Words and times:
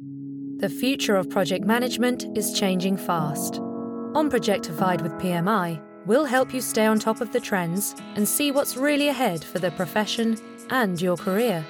The 0.00 0.68
future 0.68 1.16
of 1.16 1.30
project 1.30 1.64
management 1.64 2.24
is 2.36 2.58
changing 2.58 2.96
fast. 2.96 3.58
On 4.14 4.28
Projectified 4.30 5.02
with 5.02 5.12
PMI, 5.12 5.80
we'll 6.06 6.24
help 6.24 6.52
you 6.52 6.60
stay 6.60 6.86
on 6.86 6.98
top 6.98 7.20
of 7.20 7.32
the 7.32 7.40
trends 7.40 7.94
and 8.16 8.26
see 8.26 8.50
what's 8.50 8.76
really 8.76 9.08
ahead 9.08 9.44
for 9.44 9.58
the 9.60 9.70
profession 9.72 10.36
and 10.70 11.00
your 11.00 11.16
career. 11.16 11.64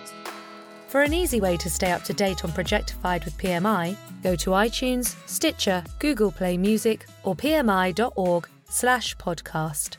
For 0.89 1.03
an 1.03 1.13
easy 1.13 1.41
way 1.41 1.57
to 1.59 1.69
stay 1.69 1.91
up 1.91 2.03
to 2.05 2.15
date 2.15 2.45
on 2.45 2.51
Projectified 2.53 3.25
with 3.25 3.37
PMI, 3.37 3.97
go 4.23 4.35
to 4.37 4.51
iTunes, 4.51 5.17
Stitcher, 5.27 5.85
Google 5.99 6.33
Play 6.33 6.57
Music, 6.57 7.07
or 7.25 7.35
pmi.org 7.35 8.49
slash 8.71 9.17
podcast. 9.17 9.97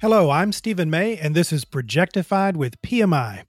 Hello, 0.00 0.30
I'm 0.30 0.52
Stephen 0.52 0.88
May, 0.88 1.16
and 1.18 1.34
this 1.34 1.52
is 1.52 1.64
Projectified 1.64 2.56
with 2.56 2.80
PMI. 2.82 3.47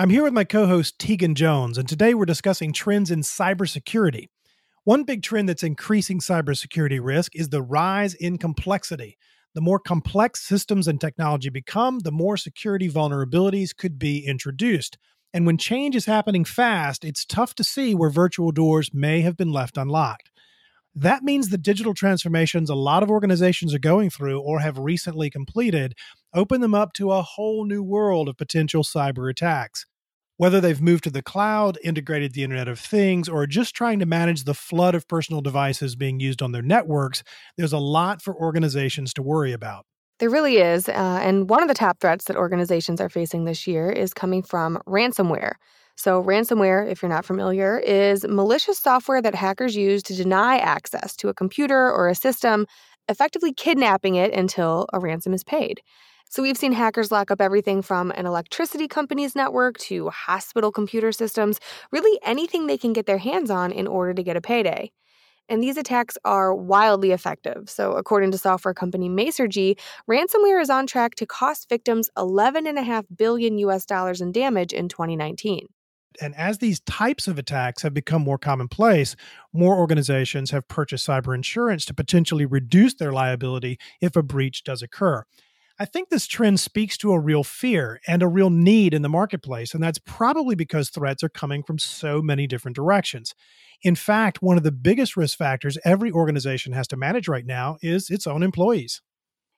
I'm 0.00 0.08
here 0.08 0.22
with 0.22 0.32
my 0.32 0.44
co 0.44 0.66
host 0.66 0.98
Tegan 0.98 1.34
Jones, 1.34 1.76
and 1.76 1.86
today 1.86 2.14
we're 2.14 2.24
discussing 2.24 2.72
trends 2.72 3.10
in 3.10 3.20
cybersecurity. 3.20 4.28
One 4.84 5.04
big 5.04 5.22
trend 5.22 5.46
that's 5.46 5.62
increasing 5.62 6.20
cybersecurity 6.20 6.98
risk 7.02 7.36
is 7.36 7.50
the 7.50 7.60
rise 7.60 8.14
in 8.14 8.38
complexity. 8.38 9.18
The 9.54 9.60
more 9.60 9.78
complex 9.78 10.40
systems 10.40 10.88
and 10.88 10.98
technology 10.98 11.50
become, 11.50 11.98
the 11.98 12.12
more 12.12 12.38
security 12.38 12.88
vulnerabilities 12.88 13.76
could 13.76 13.98
be 13.98 14.24
introduced. 14.24 14.96
And 15.34 15.44
when 15.44 15.58
change 15.58 15.94
is 15.94 16.06
happening 16.06 16.46
fast, 16.46 17.04
it's 17.04 17.26
tough 17.26 17.54
to 17.56 17.62
see 17.62 17.94
where 17.94 18.08
virtual 18.08 18.52
doors 18.52 18.94
may 18.94 19.20
have 19.20 19.36
been 19.36 19.52
left 19.52 19.76
unlocked. 19.76 20.30
That 20.94 21.22
means 21.22 21.50
the 21.50 21.58
digital 21.58 21.92
transformations 21.92 22.70
a 22.70 22.74
lot 22.74 23.02
of 23.02 23.10
organizations 23.10 23.74
are 23.74 23.78
going 23.78 24.08
through 24.08 24.40
or 24.40 24.60
have 24.60 24.78
recently 24.78 25.28
completed 25.28 25.94
open 26.34 26.60
them 26.60 26.74
up 26.74 26.92
to 26.94 27.12
a 27.12 27.22
whole 27.22 27.64
new 27.64 27.82
world 27.82 28.28
of 28.28 28.36
potential 28.36 28.82
cyber 28.82 29.30
attacks. 29.30 29.86
Whether 30.40 30.58
they've 30.58 30.80
moved 30.80 31.04
to 31.04 31.10
the 31.10 31.22
cloud, 31.22 31.76
integrated 31.84 32.32
the 32.32 32.44
Internet 32.44 32.66
of 32.66 32.80
Things, 32.80 33.28
or 33.28 33.46
just 33.46 33.74
trying 33.74 33.98
to 33.98 34.06
manage 34.06 34.44
the 34.44 34.54
flood 34.54 34.94
of 34.94 35.06
personal 35.06 35.42
devices 35.42 35.96
being 35.96 36.18
used 36.18 36.40
on 36.40 36.52
their 36.52 36.62
networks, 36.62 37.22
there's 37.58 37.74
a 37.74 37.78
lot 37.78 38.22
for 38.22 38.34
organizations 38.34 39.12
to 39.12 39.22
worry 39.22 39.52
about. 39.52 39.84
There 40.18 40.30
really 40.30 40.56
is. 40.56 40.88
Uh, 40.88 41.20
and 41.22 41.50
one 41.50 41.60
of 41.60 41.68
the 41.68 41.74
top 41.74 42.00
threats 42.00 42.24
that 42.24 42.36
organizations 42.36 43.02
are 43.02 43.10
facing 43.10 43.44
this 43.44 43.66
year 43.66 43.90
is 43.90 44.14
coming 44.14 44.42
from 44.42 44.80
ransomware. 44.86 45.56
So, 45.96 46.24
ransomware, 46.24 46.90
if 46.90 47.02
you're 47.02 47.10
not 47.10 47.26
familiar, 47.26 47.78
is 47.78 48.26
malicious 48.26 48.78
software 48.78 49.20
that 49.20 49.34
hackers 49.34 49.76
use 49.76 50.02
to 50.04 50.14
deny 50.14 50.56
access 50.56 51.14
to 51.16 51.28
a 51.28 51.34
computer 51.34 51.92
or 51.92 52.08
a 52.08 52.14
system, 52.14 52.66
effectively 53.08 53.52
kidnapping 53.52 54.14
it 54.14 54.32
until 54.32 54.86
a 54.94 55.00
ransom 55.00 55.34
is 55.34 55.44
paid. 55.44 55.82
So, 56.32 56.44
we've 56.44 56.56
seen 56.56 56.70
hackers 56.70 57.10
lock 57.10 57.32
up 57.32 57.40
everything 57.40 57.82
from 57.82 58.12
an 58.12 58.24
electricity 58.24 58.86
company's 58.86 59.34
network 59.34 59.76
to 59.78 60.10
hospital 60.10 60.70
computer 60.70 61.10
systems, 61.10 61.58
really 61.90 62.20
anything 62.22 62.68
they 62.68 62.78
can 62.78 62.92
get 62.92 63.06
their 63.06 63.18
hands 63.18 63.50
on 63.50 63.72
in 63.72 63.88
order 63.88 64.14
to 64.14 64.22
get 64.22 64.36
a 64.36 64.40
payday. 64.40 64.92
And 65.48 65.60
these 65.60 65.76
attacks 65.76 66.16
are 66.24 66.54
wildly 66.54 67.10
effective. 67.10 67.68
So, 67.68 67.94
according 67.94 68.30
to 68.30 68.38
software 68.38 68.74
company 68.74 69.08
Masergy, 69.08 69.76
ransomware 70.08 70.62
is 70.62 70.70
on 70.70 70.86
track 70.86 71.16
to 71.16 71.26
cost 71.26 71.68
victims 71.68 72.08
11.5 72.16 73.06
billion 73.16 73.58
US 73.58 73.84
dollars 73.84 74.20
in 74.20 74.30
damage 74.30 74.72
in 74.72 74.88
2019. 74.88 75.66
And 76.20 76.36
as 76.36 76.58
these 76.58 76.78
types 76.80 77.26
of 77.26 77.38
attacks 77.38 77.82
have 77.82 77.94
become 77.94 78.22
more 78.22 78.38
commonplace, 78.38 79.16
more 79.52 79.76
organizations 79.76 80.52
have 80.52 80.68
purchased 80.68 81.08
cyber 81.08 81.34
insurance 81.34 81.84
to 81.86 81.94
potentially 81.94 82.46
reduce 82.46 82.94
their 82.94 83.12
liability 83.12 83.80
if 84.00 84.14
a 84.14 84.22
breach 84.22 84.62
does 84.62 84.80
occur. 84.80 85.24
I 85.80 85.86
think 85.86 86.10
this 86.10 86.26
trend 86.26 86.60
speaks 86.60 86.98
to 86.98 87.12
a 87.12 87.18
real 87.18 87.42
fear 87.42 88.02
and 88.06 88.22
a 88.22 88.28
real 88.28 88.50
need 88.50 88.92
in 88.92 89.00
the 89.00 89.08
marketplace, 89.08 89.72
and 89.72 89.82
that's 89.82 89.98
probably 89.98 90.54
because 90.54 90.90
threats 90.90 91.24
are 91.24 91.30
coming 91.30 91.62
from 91.62 91.78
so 91.78 92.20
many 92.20 92.46
different 92.46 92.76
directions. 92.76 93.34
In 93.80 93.94
fact, 93.94 94.42
one 94.42 94.58
of 94.58 94.62
the 94.62 94.72
biggest 94.72 95.16
risk 95.16 95.38
factors 95.38 95.78
every 95.82 96.12
organization 96.12 96.74
has 96.74 96.86
to 96.88 96.98
manage 96.98 97.28
right 97.28 97.46
now 97.46 97.78
is 97.80 98.10
its 98.10 98.26
own 98.26 98.42
employees. 98.42 99.00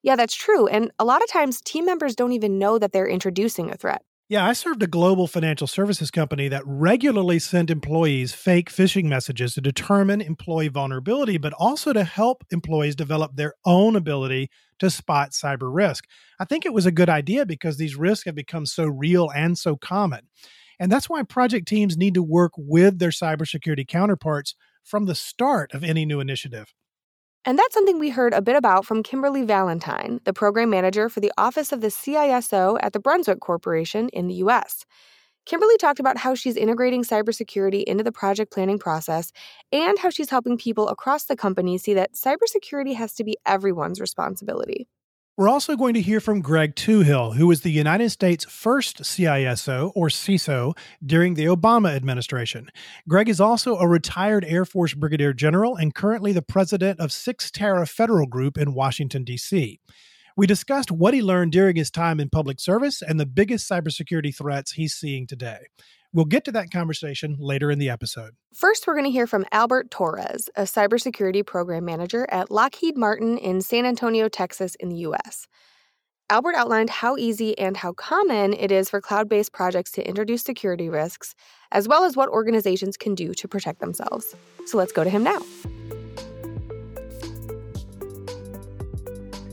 Yeah, 0.05 0.15
that's 0.15 0.37
true. 0.37 0.69
And 0.69 0.93
a 1.01 1.05
lot 1.05 1.25
of 1.25 1.29
times, 1.29 1.61
team 1.61 1.87
members 1.87 2.15
don't 2.15 2.33
even 2.33 2.57
know 2.57 2.79
that 2.79 2.93
they're 2.93 3.09
introducing 3.09 3.73
a 3.73 3.77
threat. 3.77 4.03
Yeah, 4.33 4.47
I 4.47 4.55
served 4.55 4.83
a 4.83 4.87
global 4.87 5.27
financial 5.27 5.67
services 5.67 6.11
company 6.11 6.49
that 6.49 6.63
regularly 6.65 7.39
sent 7.39 7.69
employees 7.69 8.33
fake 8.33 8.71
phishing 8.73 9.05
messages 9.05 9.53
to 9.53 9.61
determine 9.61 10.23
employee 10.23 10.69
vulnerability, 10.69 11.37
but 11.37 11.53
also 11.59 11.93
to 11.93 12.03
help 12.03 12.43
employees 12.51 12.97
develop 12.97 13.37
their 13.37 13.53
own 13.67 13.95
ability 13.95 14.49
to 14.79 14.89
spot 14.89 15.33
cyber 15.33 15.69
risk. 15.71 16.07
I 16.41 16.47
think 16.47 16.65
it 16.65 16.73
was 16.73 16.87
a 16.87 16.91
good 16.91 17.11
idea 17.11 17.45
because 17.45 17.77
these 17.77 17.95
risks 17.95 18.25
have 18.25 18.35
become 18.35 18.65
so 18.65 18.87
real 18.87 19.29
and 19.37 19.59
so 19.59 19.77
common. 19.77 20.27
And 20.81 20.91
that's 20.91 21.11
why 21.11 21.23
project 21.25 21.69
teams 21.69 21.99
need 21.99 22.15
to 22.15 22.23
work 22.23 22.53
with 22.57 23.01
their 23.01 23.11
cybersecurity 23.11 23.87
counterparts 23.87 24.55
from 24.83 25.05
the 25.05 25.15
start 25.15 25.75
of 25.75 25.85
any 25.85 26.07
new 26.07 26.21
initiative. 26.21 26.73
And 27.45 27.59
that's 27.59 27.75
something 27.75 27.99
we 27.99 28.11
heard 28.11 28.35
a 28.35 28.41
bit 28.41 28.55
about 28.55 28.87
from 28.87 29.03
Kimberly 29.03 29.43
Valentine, 29.43 30.21
the 30.25 30.33
program 30.33 30.71
manager 30.71 31.09
for 31.09 31.19
the 31.19 31.33
Office 31.37 31.73
of 31.73 31.81
the 31.81 31.89
CISO 31.89 32.79
at 32.81 32.93
the 32.93 33.01
Brunswick 33.01 33.41
Corporation 33.41 34.09
in 34.11 34.29
the 34.29 34.35
US. 34.35 34.85
Kimberly 35.45 35.77
talked 35.77 35.99
about 35.99 36.19
how 36.19 36.37
she's 36.37 36.57
integrating 36.57 37.03
cybersecurity 37.03 37.83
into 37.83 38.05
the 38.05 38.13
project 38.13 38.53
planning 38.53 38.79
process 38.79 39.33
and 39.73 39.99
how 39.99 40.09
she's 40.09 40.31
helping 40.31 40.57
people 40.57 40.89
across 40.89 41.25
the 41.25 41.35
company 41.35 41.79
see 41.79 41.95
that 41.95 42.13
cybersecurity 42.13 42.95
has 42.95 43.13
to 43.15 43.25
be 43.25 43.37
everyone's 43.45 44.01
responsibility. 44.01 44.87
We're 45.39 45.49
also 45.49 45.77
going 45.77 45.95
to 45.95 46.03
hear 46.03 46.21
from 46.21 46.43
Greg 46.43 46.75
Touhill, 46.75 47.37
who 47.37 47.47
was 47.47 47.63
the 47.63 47.71
United 47.71 48.11
States' 48.11 48.45
first 48.45 48.99
CISO 48.99 49.91
or 49.95 50.09
CISO 50.09 50.77
during 51.05 51.33
the 51.33 51.47
Obama 51.47 51.97
administration. 51.97 52.69
Greg 53.09 53.31
is 53.31 53.41
also 53.41 53.79
a 53.79 53.89
retired 53.89 54.45
Air 54.45 54.67
Force 54.67 54.93
Brigadier 54.93 55.33
General 55.33 55.75
and 55.75 55.95
currently 55.95 56.33
the 56.33 56.43
president 56.43 57.01
of 57.01 57.09
Cyxtera 57.09 57.89
Federal 57.89 58.27
Group 58.27 58.59
in 58.59 58.75
Washington, 58.75 59.25
D.C. 59.25 59.81
We 60.37 60.47
discussed 60.47 60.91
what 60.91 61.15
he 61.15 61.23
learned 61.23 61.53
during 61.53 61.77
his 61.77 61.91
time 61.91 62.21
in 62.21 62.29
public 62.29 62.61
service 62.61 63.01
and 63.01 63.19
the 63.19 63.25
biggest 63.25 63.67
cybersecurity 63.71 64.37
threats 64.37 64.73
he's 64.73 64.93
seeing 64.93 65.27
today. 65.27 65.61
We'll 66.15 66.27
get 66.27 66.45
to 66.45 66.53
that 66.53 66.71
conversation 66.71 67.37
later 67.41 67.71
in 67.71 67.79
the 67.79 67.89
episode. 67.89 68.35
First, 68.53 68.87
we're 68.87 68.93
going 68.93 69.07
to 69.07 69.11
hear 69.11 69.27
from 69.27 69.47
Albert 69.51 69.91
Torres, 69.91 70.51
a 70.57 70.63
cybersecurity 70.63 71.45
program 71.45 71.87
manager 71.87 72.27
at 72.31 72.51
Lockheed 72.51 72.99
Martin 72.99 73.39
in 73.39 73.63
San 73.63 73.87
Antonio, 73.87 74.29
Texas, 74.29 74.75
in 74.75 74.91
the 74.91 74.97
U.S. 74.97 75.47
Albert 76.29 76.55
outlined 76.55 76.91
how 76.91 77.17
easy 77.17 77.59
and 77.59 77.79
how 77.79 77.95
common 77.95 78.53
it 78.53 78.71
is 78.71 78.91
for 78.91 79.01
cloud 79.01 79.27
based 79.27 79.53
projects 79.53 79.91
to 79.93 80.07
introduce 80.07 80.43
security 80.43 80.91
risks, 80.91 81.35
as 81.73 81.89
well 81.89 82.05
as 82.05 82.15
what 82.15 82.29
organizations 82.29 82.99
can 82.99 83.15
do 83.15 83.33
to 83.33 83.49
protect 83.49 83.81
themselves. 83.81 84.35
So 84.67 84.77
let's 84.77 84.93
go 84.93 85.05
to 85.05 85.11
him 85.11 85.23
now. 85.23 85.41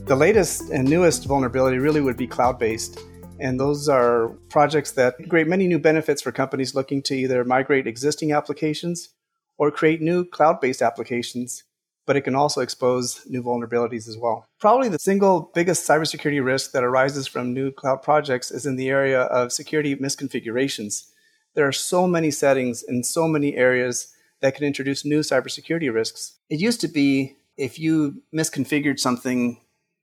The 0.04 0.16
latest 0.16 0.70
and 0.70 0.88
newest 0.88 1.24
vulnerability 1.24 1.78
really 1.78 2.00
would 2.00 2.16
be 2.16 2.26
cloud 2.26 2.58
based. 2.58 3.00
And 3.40 3.58
those 3.58 3.88
are 3.88 4.28
projects 4.50 4.92
that 4.92 5.14
create 5.28 5.48
many 5.48 5.66
new 5.66 5.78
benefits 5.78 6.20
for 6.20 6.30
companies 6.30 6.74
looking 6.74 7.02
to 7.02 7.14
either 7.14 7.44
migrate 7.44 7.86
existing 7.86 8.32
applications 8.32 9.08
or 9.56 9.70
create 9.70 10.02
new 10.02 10.24
cloud 10.24 10.60
based 10.60 10.82
applications, 10.82 11.64
but 12.06 12.16
it 12.16 12.22
can 12.22 12.34
also 12.34 12.60
expose 12.60 13.22
new 13.26 13.42
vulnerabilities 13.42 14.08
as 14.08 14.18
well. 14.18 14.44
Probably 14.60 14.88
the 14.88 14.98
single 14.98 15.50
biggest 15.54 15.88
cybersecurity 15.88 16.44
risk 16.44 16.72
that 16.72 16.84
arises 16.84 17.26
from 17.26 17.54
new 17.54 17.70
cloud 17.72 18.02
projects 18.02 18.50
is 18.50 18.66
in 18.66 18.76
the 18.76 18.88
area 18.88 19.22
of 19.22 19.52
security 19.52 19.96
misconfigurations. 19.96 21.06
There 21.54 21.66
are 21.66 21.72
so 21.72 22.06
many 22.06 22.30
settings 22.30 22.82
in 22.82 23.02
so 23.02 23.26
many 23.26 23.56
areas 23.56 24.12
that 24.40 24.54
can 24.54 24.64
introduce 24.64 25.04
new 25.04 25.20
cybersecurity 25.20 25.92
risks. 25.92 26.38
It 26.48 26.60
used 26.60 26.80
to 26.82 26.88
be 26.88 27.36
if 27.56 27.78
you 27.78 28.22
misconfigured 28.34 28.98
something, 28.98 29.60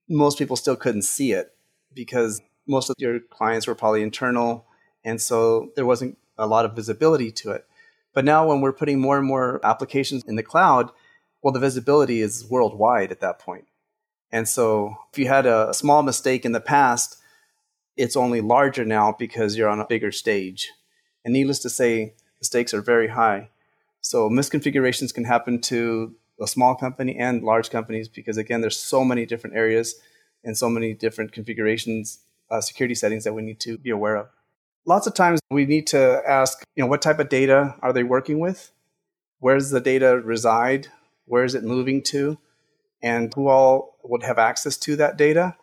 most 0.07 0.37
people 0.37 0.55
still 0.55 0.75
couldn't 0.75 1.01
see 1.03 1.31
it 1.31 1.49
because 1.93 2.41
most 2.67 2.89
of 2.89 2.95
your 2.99 3.19
clients 3.19 3.67
were 3.67 3.75
probably 3.75 4.03
internal, 4.03 4.65
and 5.03 5.21
so 5.21 5.71
there 5.75 5.85
wasn't 5.85 6.17
a 6.37 6.47
lot 6.47 6.65
of 6.65 6.75
visibility 6.75 7.31
to 7.31 7.51
it. 7.51 7.65
But 8.13 8.25
now, 8.25 8.47
when 8.47 8.61
we're 8.61 8.73
putting 8.73 8.99
more 8.99 9.17
and 9.17 9.27
more 9.27 9.59
applications 9.63 10.23
in 10.25 10.35
the 10.35 10.43
cloud, 10.43 10.91
well, 11.41 11.53
the 11.53 11.59
visibility 11.59 12.21
is 12.21 12.45
worldwide 12.49 13.11
at 13.11 13.19
that 13.21 13.39
point. 13.39 13.65
And 14.31 14.47
so, 14.47 14.95
if 15.11 15.19
you 15.19 15.27
had 15.27 15.45
a 15.45 15.73
small 15.73 16.03
mistake 16.03 16.43
in 16.43 16.51
the 16.51 16.59
past, 16.59 17.17
it's 17.95 18.17
only 18.17 18.41
larger 18.41 18.85
now 18.85 19.15
because 19.17 19.55
you're 19.55 19.69
on 19.69 19.79
a 19.79 19.85
bigger 19.85 20.11
stage. 20.11 20.71
And 21.23 21.33
needless 21.33 21.59
to 21.59 21.69
say, 21.69 22.15
the 22.39 22.45
stakes 22.45 22.73
are 22.73 22.81
very 22.81 23.09
high. 23.09 23.49
So, 24.01 24.29
misconfigurations 24.29 25.13
can 25.13 25.25
happen 25.25 25.61
to 25.61 26.15
a 26.41 26.47
small 26.47 26.75
company 26.75 27.15
and 27.17 27.43
large 27.43 27.69
companies 27.69 28.07
because, 28.07 28.37
again, 28.37 28.61
there's 28.61 28.77
so 28.77 29.03
many 29.03 29.25
different 29.25 29.55
areas 29.55 29.95
and 30.43 30.57
so 30.57 30.69
many 30.69 30.93
different 30.93 31.31
configurations 31.31 32.19
uh, 32.49 32.61
security 32.61 32.95
settings 32.95 33.23
that 33.23 33.33
we 33.33 33.41
need 33.41 33.59
to 33.61 33.77
be 33.77 33.89
aware 33.89 34.15
of. 34.15 34.27
Lots 34.85 35.07
of 35.07 35.13
times 35.13 35.39
we 35.51 35.65
need 35.65 35.87
to 35.87 36.21
ask, 36.27 36.63
you 36.75 36.83
know, 36.83 36.87
what 36.87 37.01
type 37.01 37.19
of 37.19 37.29
data 37.29 37.75
are 37.81 37.91
they 37.91 38.03
working 38.03 38.39
with? 38.39 38.71
Where 39.39 39.55
does 39.55 39.71
the 39.71 39.81
data 39.81 40.19
reside? 40.23 40.87
Where 41.25 41.43
is 41.43 41.55
it 41.55 41.63
moving 41.63 42.01
to? 42.03 42.37
And 43.01 43.33
who 43.33 43.47
all 43.47 43.97
would 44.03 44.23
have 44.23 44.39
access 44.39 44.77
to 44.77 44.95
that 44.95 45.17
data? 45.17 45.55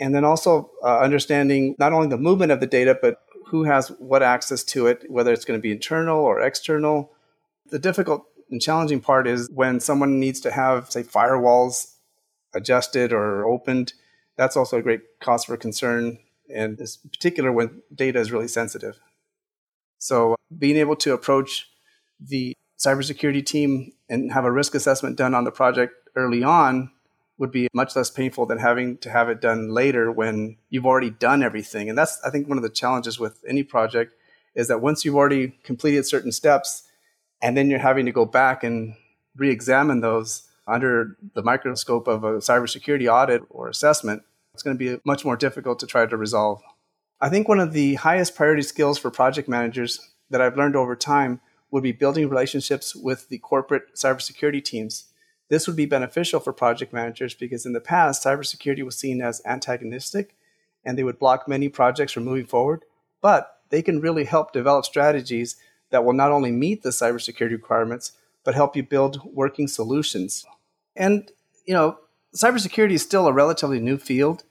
And 0.00 0.14
then 0.14 0.24
also 0.24 0.70
uh, 0.82 0.98
understanding 0.98 1.76
not 1.78 1.92
only 1.92 2.08
the 2.08 2.18
movement 2.18 2.52
of 2.52 2.60
the 2.60 2.66
data, 2.66 2.98
but 3.00 3.20
who 3.46 3.64
has 3.64 3.88
what 3.98 4.22
access 4.22 4.64
to 4.64 4.86
it, 4.86 5.04
whether 5.08 5.32
it's 5.32 5.44
going 5.44 5.58
to 5.58 5.62
be 5.62 5.70
internal 5.70 6.18
or 6.18 6.40
external. 6.40 7.12
The 7.70 7.78
difficult 7.78 8.26
and 8.50 8.60
challenging 8.60 9.00
part 9.00 9.26
is 9.26 9.50
when 9.50 9.78
someone 9.78 10.18
needs 10.18 10.40
to 10.40 10.50
have, 10.50 10.90
say, 10.90 11.02
firewalls 11.02 11.94
adjusted 12.54 13.12
or 13.12 13.46
opened. 13.46 13.94
That's 14.42 14.56
also 14.56 14.78
a 14.78 14.82
great 14.82 15.02
cause 15.20 15.44
for 15.44 15.56
concern, 15.56 16.18
and 16.52 16.80
in 16.80 16.86
particular 17.12 17.52
when 17.52 17.82
data 17.94 18.18
is 18.18 18.32
really 18.32 18.48
sensitive. 18.48 18.98
So, 19.98 20.32
uh, 20.32 20.36
being 20.58 20.76
able 20.78 20.96
to 20.96 21.12
approach 21.12 21.68
the 22.18 22.56
cybersecurity 22.76 23.46
team 23.46 23.92
and 24.08 24.32
have 24.32 24.44
a 24.44 24.50
risk 24.50 24.74
assessment 24.74 25.16
done 25.16 25.36
on 25.36 25.44
the 25.44 25.52
project 25.52 25.94
early 26.16 26.42
on 26.42 26.90
would 27.38 27.52
be 27.52 27.68
much 27.72 27.94
less 27.94 28.10
painful 28.10 28.46
than 28.46 28.58
having 28.58 28.98
to 28.98 29.10
have 29.10 29.28
it 29.28 29.40
done 29.40 29.68
later 29.68 30.10
when 30.10 30.56
you've 30.70 30.86
already 30.86 31.10
done 31.10 31.44
everything. 31.44 31.88
And 31.88 31.96
that's, 31.96 32.20
I 32.26 32.30
think, 32.30 32.48
one 32.48 32.58
of 32.58 32.64
the 32.64 32.68
challenges 32.82 33.20
with 33.20 33.44
any 33.48 33.62
project 33.62 34.12
is 34.56 34.66
that 34.66 34.80
once 34.80 35.04
you've 35.04 35.14
already 35.14 35.54
completed 35.62 36.04
certain 36.04 36.32
steps 36.32 36.82
and 37.40 37.56
then 37.56 37.70
you're 37.70 37.78
having 37.78 38.06
to 38.06 38.12
go 38.12 38.24
back 38.24 38.64
and 38.64 38.96
re 39.36 39.50
examine 39.50 40.00
those 40.00 40.48
under 40.66 41.16
the 41.34 41.44
microscope 41.44 42.08
of 42.08 42.24
a 42.24 42.34
cybersecurity 42.38 43.08
audit 43.08 43.42
or 43.50 43.68
assessment, 43.68 44.24
it's 44.54 44.62
going 44.62 44.76
to 44.76 44.96
be 44.96 45.00
much 45.04 45.24
more 45.24 45.36
difficult 45.36 45.78
to 45.80 45.86
try 45.86 46.06
to 46.06 46.16
resolve. 46.16 46.62
I 47.20 47.28
think 47.28 47.48
one 47.48 47.60
of 47.60 47.72
the 47.72 47.94
highest 47.94 48.34
priority 48.34 48.62
skills 48.62 48.98
for 48.98 49.10
project 49.10 49.48
managers 49.48 50.00
that 50.30 50.40
I've 50.40 50.56
learned 50.56 50.76
over 50.76 50.96
time 50.96 51.40
would 51.70 51.82
be 51.82 51.92
building 51.92 52.28
relationships 52.28 52.94
with 52.94 53.28
the 53.28 53.38
corporate 53.38 53.94
cybersecurity 53.94 54.62
teams 54.62 55.12
this 55.52 55.66
would 55.66 55.76
be 55.76 55.84
beneficial 55.84 56.40
for 56.40 56.54
project 56.54 56.94
managers 56.94 57.34
because 57.34 57.66
in 57.66 57.74
the 57.74 57.80
past, 57.80 58.24
cybersecurity 58.24 58.82
was 58.82 58.96
seen 58.96 59.20
as 59.20 59.42
antagonistic 59.44 60.34
and 60.82 60.96
they 60.96 61.04
would 61.04 61.18
block 61.18 61.46
many 61.46 61.68
projects 61.68 62.12
from 62.12 62.24
moving 62.24 62.46
forward. 62.46 62.86
But 63.20 63.58
they 63.68 63.82
can 63.82 64.00
really 64.00 64.24
help 64.24 64.54
develop 64.54 64.86
strategies 64.86 65.56
that 65.90 66.06
will 66.06 66.14
not 66.14 66.32
only 66.32 66.52
meet 66.52 66.82
the 66.82 66.88
cybersecurity 66.88 67.50
requirements, 67.50 68.12
but 68.44 68.54
help 68.54 68.74
you 68.74 68.82
build 68.82 69.20
working 69.34 69.68
solutions. 69.68 70.46
And, 70.96 71.30
you 71.66 71.74
know, 71.74 71.98
cybersecurity 72.34 72.92
is 72.92 73.02
still 73.02 73.26
a 73.26 73.32
relatively 73.32 73.80
new 73.80 73.98
field. 73.98 74.44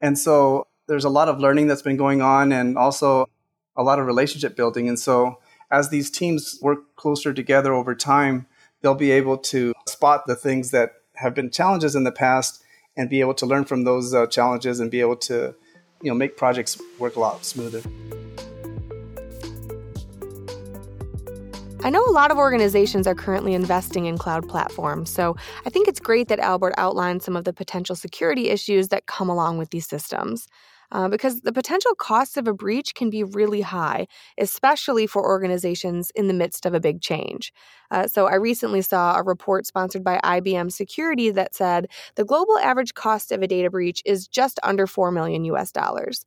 And 0.00 0.18
so 0.18 0.66
there's 0.86 1.04
a 1.04 1.10
lot 1.10 1.28
of 1.28 1.38
learning 1.38 1.68
that's 1.68 1.82
been 1.82 1.96
going 1.96 2.22
on 2.22 2.52
and 2.52 2.76
also 2.76 3.28
a 3.76 3.82
lot 3.82 3.98
of 3.98 4.06
relationship 4.06 4.56
building. 4.56 4.88
And 4.88 4.98
so 4.98 5.38
as 5.70 5.88
these 5.88 6.10
teams 6.10 6.58
work 6.60 6.96
closer 6.96 7.32
together 7.32 7.72
over 7.72 7.94
time, 7.94 8.46
they'll 8.82 8.94
be 8.94 9.10
able 9.10 9.38
to 9.38 9.72
spot 9.88 10.26
the 10.26 10.36
things 10.36 10.70
that 10.72 10.92
have 11.14 11.34
been 11.34 11.50
challenges 11.50 11.94
in 11.94 12.04
the 12.04 12.12
past 12.12 12.62
and 12.96 13.08
be 13.08 13.20
able 13.20 13.34
to 13.34 13.46
learn 13.46 13.64
from 13.64 13.84
those 13.84 14.12
uh, 14.12 14.26
challenges 14.26 14.80
and 14.80 14.90
be 14.90 15.00
able 15.00 15.16
to 15.16 15.54
you 16.02 16.10
know 16.10 16.14
make 16.14 16.36
projects 16.36 16.80
work 16.98 17.16
a 17.16 17.20
lot 17.20 17.44
smoother 17.44 17.82
I 21.84 21.90
know 21.90 22.04
a 22.06 22.12
lot 22.12 22.30
of 22.30 22.38
organizations 22.38 23.08
are 23.08 23.14
currently 23.14 23.54
investing 23.54 24.06
in 24.06 24.16
cloud 24.16 24.48
platforms, 24.48 25.10
so 25.10 25.34
I 25.66 25.70
think 25.70 25.88
it's 25.88 25.98
great 25.98 26.28
that 26.28 26.38
Albert 26.38 26.74
outlined 26.78 27.24
some 27.24 27.34
of 27.34 27.42
the 27.42 27.52
potential 27.52 27.96
security 27.96 28.50
issues 28.50 28.88
that 28.88 29.06
come 29.06 29.28
along 29.28 29.58
with 29.58 29.70
these 29.70 29.88
systems 29.88 30.46
uh, 30.92 31.08
because 31.08 31.40
the 31.40 31.52
potential 31.52 31.94
costs 31.96 32.36
of 32.36 32.46
a 32.46 32.54
breach 32.54 32.94
can 32.94 33.10
be 33.10 33.24
really 33.24 33.62
high, 33.62 34.06
especially 34.38 35.08
for 35.08 35.26
organizations 35.26 36.12
in 36.14 36.28
the 36.28 36.34
midst 36.34 36.66
of 36.66 36.74
a 36.74 36.80
big 36.80 37.00
change. 37.00 37.52
Uh, 37.90 38.06
so, 38.06 38.26
I 38.26 38.36
recently 38.36 38.82
saw 38.82 39.16
a 39.16 39.22
report 39.22 39.66
sponsored 39.66 40.04
by 40.04 40.20
IBM 40.22 40.70
Security 40.70 41.30
that 41.30 41.54
said 41.54 41.88
the 42.14 42.24
global 42.24 42.58
average 42.58 42.94
cost 42.94 43.32
of 43.32 43.42
a 43.42 43.48
data 43.48 43.70
breach 43.70 44.02
is 44.06 44.28
just 44.28 44.60
under 44.62 44.86
4 44.86 45.10
million 45.10 45.44
US 45.46 45.72
dollars. 45.72 46.24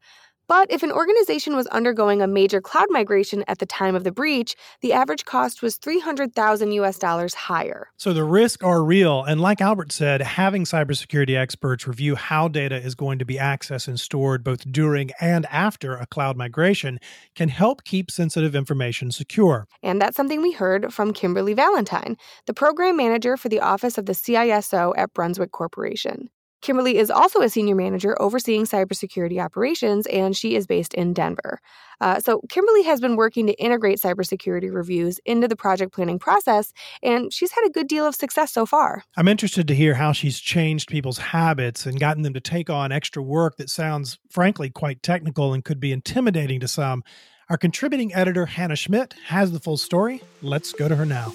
But 0.48 0.72
if 0.72 0.84
an 0.84 0.92
organization 0.92 1.56
was 1.56 1.68
undergoing 1.68 2.22
a 2.22 2.28
major 2.28 2.62
cloud 2.62 2.88
migration 2.90 3.44
at 3.48 3.60
the 3.60 3.66
time 3.66 3.96
of 3.96 4.04
the 4.04 4.12
breach, 4.12 4.56
the 4.82 4.94
average 4.94 5.26
cost 5.26 5.62
was 5.62 5.78
300,000 5.78 6.72
US 6.74 7.00
dollars 7.00 7.34
higher. 7.34 7.90
So 7.98 8.14
the 8.14 8.24
risks 8.24 8.64
are 8.64 8.84
real. 8.84 9.24
And 9.24 9.42
like 9.42 9.62
Albert 9.62 9.92
said, 9.92 10.22
having 10.22 10.64
cybersecurity 10.66 11.36
experts 11.36 11.88
review 11.88 12.16
how 12.16 12.48
data 12.48 12.76
is 12.76 12.96
going 12.96 13.20
to 13.20 13.26
be 13.26 13.36
accessed 13.36 13.88
and 13.88 14.00
stored 14.00 14.44
both 14.44 14.72
during 14.72 15.12
and 15.20 15.46
after 15.48 15.96
a 15.96 16.06
cloud 16.06 16.38
migration 16.38 17.00
can 17.36 17.50
help 17.50 17.84
keep 17.84 18.12
sensitive 18.12 18.56
information 18.56 19.12
secure. 19.12 19.68
And 19.82 20.02
that's 20.02 20.16
something 20.16 20.42
we 20.42 20.52
heard 20.52 20.94
from 20.94 21.14
Kimberly 21.14 21.54
Valentine, 21.54 22.18
the 22.46 22.54
program 22.54 22.98
manager 22.98 23.38
for 23.38 23.50
the 23.50 23.60
Office 23.60 23.98
of 23.98 24.06
the 24.06 24.14
CISO 24.14 24.94
at 24.96 25.14
Brunswick 25.14 25.52
Corporation. 25.52 26.30
Kimberly 26.66 26.98
is 26.98 27.12
also 27.12 27.42
a 27.42 27.50
senior 27.50 27.76
manager 27.76 28.20
overseeing 28.20 28.64
cybersecurity 28.64 29.40
operations, 29.40 30.08
and 30.08 30.36
she 30.36 30.56
is 30.56 30.66
based 30.66 30.96
in 30.96 31.14
Denver. 31.14 31.60
Uh, 32.02 32.20
so, 32.20 32.42
Kimberly 32.50 32.82
has 32.82 33.00
been 33.00 33.16
working 33.16 33.46
to 33.46 33.54
integrate 33.54 34.00
cybersecurity 34.00 34.74
reviews 34.74 35.20
into 35.26 35.48
the 35.48 35.56
project 35.56 35.94
planning 35.94 36.18
process, 36.18 36.74
and 37.04 37.32
she's 37.32 37.52
had 37.52 37.68
a 37.68 37.70
good 37.70 37.88
deal 37.88 38.08
of 38.08 38.16
success 38.16 38.52
so 38.52 38.66
far. 38.66 39.04
I'm 39.16 39.28
interested 39.28 39.68
to 39.68 39.76
hear 39.76 39.94
how 39.94 40.12
she's 40.12 40.40
changed 40.40 40.90
people's 40.90 41.20
habits 41.20 41.86
and 41.86 42.00
gotten 42.00 42.24
them 42.24 42.34
to 42.34 42.42
take 42.42 42.72
on 42.72 42.92
extra 42.92 43.22
work 43.22 43.58
that 43.58 43.70
sounds, 43.70 44.18
frankly, 44.32 44.72
quite 44.72 45.04
technical 45.04 45.54
and 45.54 45.64
could 45.64 45.80
be 45.80 45.92
intimidating 45.92 46.60
to 46.62 46.68
some. 46.68 47.04
Our 47.48 47.58
contributing 47.58 48.12
editor, 48.16 48.48
Hannah 48.48 48.76
Schmidt, 48.76 49.14
has 49.26 49.52
the 49.52 49.60
full 49.60 49.78
story. 49.78 50.24
Let's 50.42 50.74
go 50.74 50.90
to 50.90 50.96
her 50.96 51.06
now. 51.06 51.32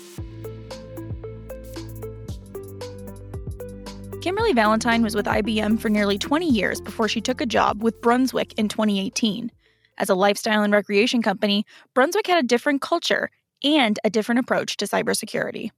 Kimberly 4.21 4.53
Valentine 4.53 5.03
was 5.03 5.15
with 5.15 5.25
IBM 5.25 5.81
for 5.81 5.89
nearly 5.89 6.19
20 6.19 6.47
years 6.47 6.79
before 6.79 7.09
she 7.09 7.23
took 7.23 7.41
a 7.41 7.47
job 7.47 7.83
with 7.83 8.03
Brunswick 8.03 8.53
in 8.59 8.69
2018. 8.69 9.51
As 9.97 10.11
a 10.11 10.15
lifestyle 10.15 10.63
and 10.63 10.75
recreation 10.75 11.23
company, 11.23 11.65
Brunswick 11.95 12.27
had 12.27 12.45
a 12.45 12.47
different 12.47 12.83
culture 12.83 13.31
and 13.65 13.99
a 14.05 14.11
different 14.11 14.41
approach 14.41 14.77
to 14.77 14.85
cybersecurity. 14.85 15.71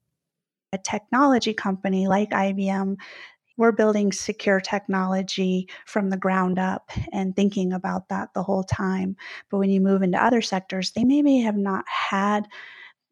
A 0.72 0.78
technology 0.78 1.54
company 1.54 2.08
like 2.08 2.30
IBM, 2.30 2.96
we're 3.58 3.70
building 3.70 4.10
secure 4.10 4.58
technology 4.58 5.68
from 5.86 6.10
the 6.10 6.16
ground 6.16 6.58
up 6.58 6.90
and 7.12 7.36
thinking 7.36 7.72
about 7.72 8.08
that 8.08 8.34
the 8.34 8.42
whole 8.42 8.64
time. 8.64 9.14
But 9.52 9.58
when 9.58 9.70
you 9.70 9.80
move 9.80 10.02
into 10.02 10.20
other 10.20 10.42
sectors, 10.42 10.90
they 10.90 11.04
maybe 11.04 11.38
have 11.42 11.56
not 11.56 11.84
had 11.86 12.48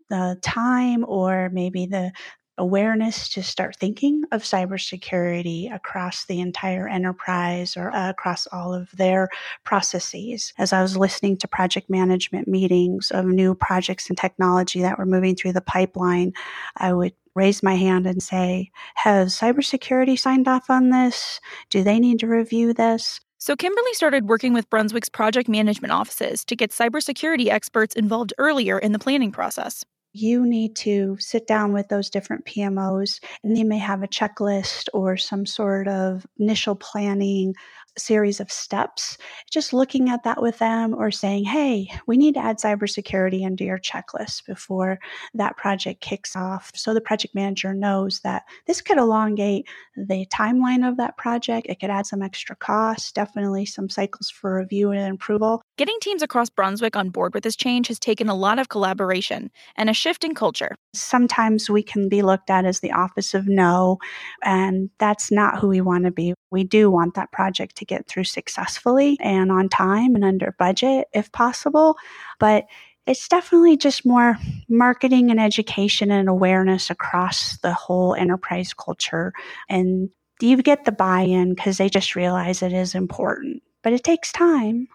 the 0.08 0.36
time 0.42 1.04
or 1.06 1.50
maybe 1.52 1.86
the 1.86 2.10
awareness 2.58 3.28
to 3.30 3.42
start 3.42 3.76
thinking 3.76 4.22
of 4.32 4.42
cybersecurity 4.42 5.74
across 5.74 6.26
the 6.26 6.40
entire 6.40 6.86
enterprise 6.88 7.76
or 7.76 7.90
uh, 7.90 8.10
across 8.10 8.46
all 8.48 8.74
of 8.74 8.90
their 8.92 9.28
processes. 9.64 10.52
As 10.58 10.72
I 10.72 10.82
was 10.82 10.96
listening 10.96 11.36
to 11.38 11.48
project 11.48 11.88
management 11.88 12.46
meetings 12.48 13.10
of 13.10 13.24
new 13.26 13.54
projects 13.54 14.08
and 14.08 14.18
technology 14.18 14.80
that 14.82 14.98
were 14.98 15.06
moving 15.06 15.34
through 15.34 15.54
the 15.54 15.60
pipeline, 15.60 16.32
I 16.76 16.92
would 16.92 17.14
raise 17.34 17.62
my 17.62 17.74
hand 17.74 18.06
and 18.06 18.22
say, 18.22 18.70
Has 18.96 19.36
cybersecurity 19.36 20.18
signed 20.18 20.48
off 20.48 20.68
on 20.68 20.90
this? 20.90 21.40
Do 21.70 21.82
they 21.82 21.98
need 21.98 22.20
to 22.20 22.26
review 22.26 22.74
this? 22.74 23.20
So, 23.38 23.56
Kimberly 23.56 23.94
started 23.94 24.28
working 24.28 24.52
with 24.52 24.68
Brunswick's 24.68 25.08
project 25.08 25.48
management 25.48 25.92
offices 25.92 26.44
to 26.44 26.54
get 26.54 26.72
cybersecurity 26.72 27.46
experts 27.46 27.94
involved 27.94 28.34
earlier 28.36 28.78
in 28.78 28.92
the 28.92 28.98
planning 28.98 29.32
process 29.32 29.82
you 30.12 30.44
need 30.46 30.74
to 30.76 31.16
sit 31.20 31.46
down 31.46 31.72
with 31.72 31.88
those 31.88 32.10
different 32.10 32.44
PMOs, 32.44 33.20
and 33.44 33.56
they 33.56 33.64
may 33.64 33.78
have 33.78 34.02
a 34.02 34.08
checklist 34.08 34.88
or 34.92 35.16
some 35.16 35.46
sort 35.46 35.88
of 35.88 36.26
initial 36.38 36.74
planning 36.74 37.54
series 37.98 38.40
of 38.40 38.50
steps, 38.50 39.18
just 39.50 39.72
looking 39.72 40.08
at 40.08 40.24
that 40.24 40.40
with 40.40 40.58
them 40.58 40.94
or 40.94 41.10
saying, 41.10 41.44
hey, 41.44 41.90
we 42.06 42.16
need 42.16 42.34
to 42.34 42.40
add 42.40 42.58
cybersecurity 42.58 43.42
into 43.42 43.64
your 43.64 43.78
checklist 43.78 44.46
before 44.46 44.98
that 45.34 45.56
project 45.56 46.00
kicks 46.00 46.36
off. 46.36 46.70
So 46.74 46.94
the 46.94 47.00
project 47.00 47.34
manager 47.34 47.74
knows 47.74 48.20
that 48.20 48.44
this 48.66 48.80
could 48.80 48.98
elongate 48.98 49.66
the 49.96 50.26
timeline 50.26 50.88
of 50.88 50.96
that 50.96 51.16
project. 51.16 51.66
It 51.68 51.80
could 51.80 51.90
add 51.90 52.06
some 52.06 52.22
extra 52.22 52.56
costs, 52.56 53.12
definitely 53.12 53.66
some 53.66 53.88
cycles 53.88 54.30
for 54.30 54.56
review 54.56 54.90
and 54.90 55.14
approval. 55.14 55.62
Getting 55.76 55.98
teams 56.00 56.22
across 56.22 56.50
Brunswick 56.50 56.96
on 56.96 57.10
board 57.10 57.34
with 57.34 57.44
this 57.44 57.56
change 57.56 57.88
has 57.88 57.98
taken 57.98 58.28
a 58.28 58.34
lot 58.34 58.58
of 58.58 58.68
collaboration 58.68 59.50
and 59.76 59.90
a 59.90 59.94
shift 59.94 60.24
in 60.24 60.34
culture. 60.34 60.76
Sometimes 60.94 61.70
we 61.70 61.82
can 61.82 62.08
be 62.08 62.22
looked 62.22 62.50
at 62.50 62.64
as 62.64 62.80
the 62.80 62.92
office 62.92 63.34
of 63.34 63.48
no, 63.48 63.98
and 64.42 64.90
that's 64.98 65.30
not 65.30 65.58
who 65.58 65.68
we 65.68 65.80
want 65.80 66.04
to 66.04 66.10
be. 66.10 66.34
We 66.50 66.64
do 66.64 66.90
want 66.90 67.14
that 67.14 67.32
project 67.32 67.76
to 67.80 67.84
get 67.84 68.06
through 68.06 68.24
successfully 68.24 69.18
and 69.20 69.50
on 69.50 69.68
time 69.68 70.14
and 70.14 70.24
under 70.24 70.54
budget 70.58 71.08
if 71.12 71.32
possible. 71.32 71.96
But 72.38 72.66
it's 73.06 73.28
definitely 73.28 73.76
just 73.76 74.06
more 74.06 74.38
marketing 74.68 75.30
and 75.30 75.40
education 75.40 76.10
and 76.12 76.28
awareness 76.28 76.90
across 76.90 77.58
the 77.58 77.72
whole 77.72 78.14
enterprise 78.14 78.72
culture. 78.72 79.32
And 79.68 80.10
you 80.40 80.62
get 80.62 80.84
the 80.84 80.92
buy 80.92 81.22
in 81.22 81.54
because 81.54 81.78
they 81.78 81.88
just 81.88 82.14
realize 82.14 82.62
it 82.62 82.72
is 82.72 82.94
important, 82.94 83.62
but 83.82 83.92
it 83.92 84.04
takes 84.04 84.30
time. 84.32 84.86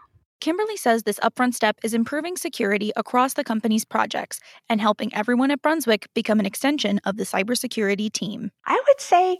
Kimberly 0.41 0.77
says 0.77 1.03
this 1.03 1.19
upfront 1.19 1.53
step 1.53 1.77
is 1.83 1.93
improving 1.93 2.37
security 2.37 2.91
across 2.95 3.33
the 3.33 3.43
company's 3.43 3.85
projects 3.85 4.39
and 4.69 4.81
helping 4.81 5.13
everyone 5.13 5.51
at 5.51 5.61
Brunswick 5.61 6.07
become 6.13 6.39
an 6.39 6.45
extension 6.45 6.99
of 7.05 7.17
the 7.17 7.23
cybersecurity 7.23 8.11
team. 8.11 8.51
I 8.65 8.81
would 8.87 9.01
say 9.01 9.37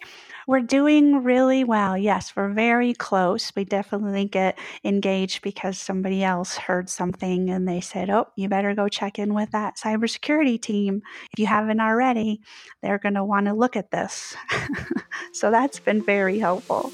we're 0.48 0.62
doing 0.62 1.24
really 1.24 1.64
well. 1.64 1.98
Yes, 1.98 2.36
we're 2.36 2.54
very 2.54 2.94
close. 2.94 3.52
We 3.56 3.66
definitely 3.66 4.26
get 4.26 4.58
engaged 4.84 5.42
because 5.42 5.78
somebody 5.78 6.24
else 6.24 6.58
heard 6.58 6.90
something 6.90 7.50
and 7.50 7.68
they 7.68 7.82
said, 7.82 8.10
Oh, 8.10 8.28
you 8.36 8.50
better 8.50 8.74
go 8.74 8.88
check 8.88 9.20
in 9.20 9.34
with 9.34 9.52
that 9.52 9.78
cybersecurity 9.78 10.62
team. 10.62 11.02
If 11.34 11.40
you 11.40 11.46
haven't 11.46 11.82
already, 11.82 12.42
they're 12.82 13.00
going 13.00 13.16
to 13.16 13.24
want 13.24 13.48
to 13.48 13.54
look 13.54 13.76
at 13.76 13.92
this. 13.92 14.36
so 15.34 15.52
that's 15.52 15.80
been 15.80 16.02
very 16.02 16.40
helpful. 16.40 16.92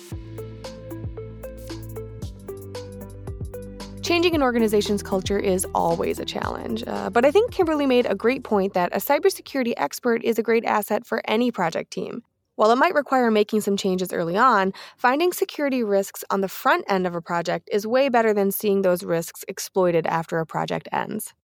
Changing 4.01 4.33
an 4.33 4.41
organization's 4.41 5.03
culture 5.03 5.37
is 5.37 5.65
always 5.75 6.17
a 6.17 6.25
challenge, 6.25 6.83
uh, 6.87 7.11
but 7.11 7.23
I 7.23 7.29
think 7.29 7.51
Kimberly 7.51 7.85
made 7.85 8.07
a 8.07 8.15
great 8.15 8.43
point 8.43 8.73
that 8.73 8.91
a 8.93 8.97
cybersecurity 8.97 9.73
expert 9.77 10.23
is 10.23 10.39
a 10.39 10.43
great 10.43 10.65
asset 10.65 11.05
for 11.05 11.21
any 11.25 11.51
project 11.51 11.91
team. 11.91 12.23
While 12.55 12.71
it 12.71 12.77
might 12.77 12.95
require 12.95 13.29
making 13.29 13.61
some 13.61 13.77
changes 13.77 14.11
early 14.11 14.37
on, 14.37 14.73
finding 14.97 15.31
security 15.31 15.83
risks 15.83 16.23
on 16.31 16.41
the 16.41 16.47
front 16.47 16.85
end 16.87 17.05
of 17.05 17.13
a 17.13 17.21
project 17.21 17.69
is 17.71 17.85
way 17.85 18.09
better 18.09 18.33
than 18.33 18.51
seeing 18.51 18.81
those 18.81 19.03
risks 19.03 19.45
exploited 19.47 20.07
after 20.07 20.39
a 20.39 20.47
project 20.47 20.89
ends. 20.91 21.35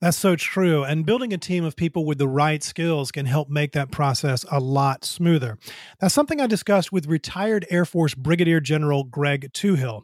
That's 0.00 0.16
so 0.16 0.36
true. 0.36 0.84
And 0.84 1.04
building 1.04 1.32
a 1.32 1.38
team 1.38 1.64
of 1.64 1.74
people 1.74 2.04
with 2.04 2.18
the 2.18 2.28
right 2.28 2.62
skills 2.62 3.10
can 3.10 3.26
help 3.26 3.48
make 3.48 3.72
that 3.72 3.90
process 3.90 4.44
a 4.50 4.60
lot 4.60 5.04
smoother. 5.04 5.58
That's 6.00 6.14
something 6.14 6.40
I 6.40 6.46
discussed 6.46 6.92
with 6.92 7.06
retired 7.06 7.66
Air 7.68 7.84
Force 7.84 8.14
Brigadier 8.14 8.60
General 8.60 9.02
Greg 9.02 9.50
Touhill. 9.52 10.02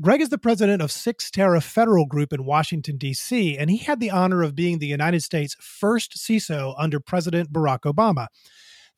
Greg 0.00 0.22
is 0.22 0.30
the 0.30 0.38
president 0.38 0.80
of 0.80 0.90
Cyxtera 0.90 1.62
Federal 1.62 2.06
Group 2.06 2.32
in 2.32 2.44
Washington, 2.44 2.96
D.C., 2.96 3.56
and 3.58 3.70
he 3.70 3.76
had 3.76 4.00
the 4.00 4.10
honor 4.10 4.42
of 4.42 4.56
being 4.56 4.78
the 4.78 4.86
United 4.86 5.22
States' 5.22 5.56
first 5.60 6.16
CISO 6.16 6.74
under 6.78 6.98
President 6.98 7.52
Barack 7.52 7.80
Obama. 7.80 8.28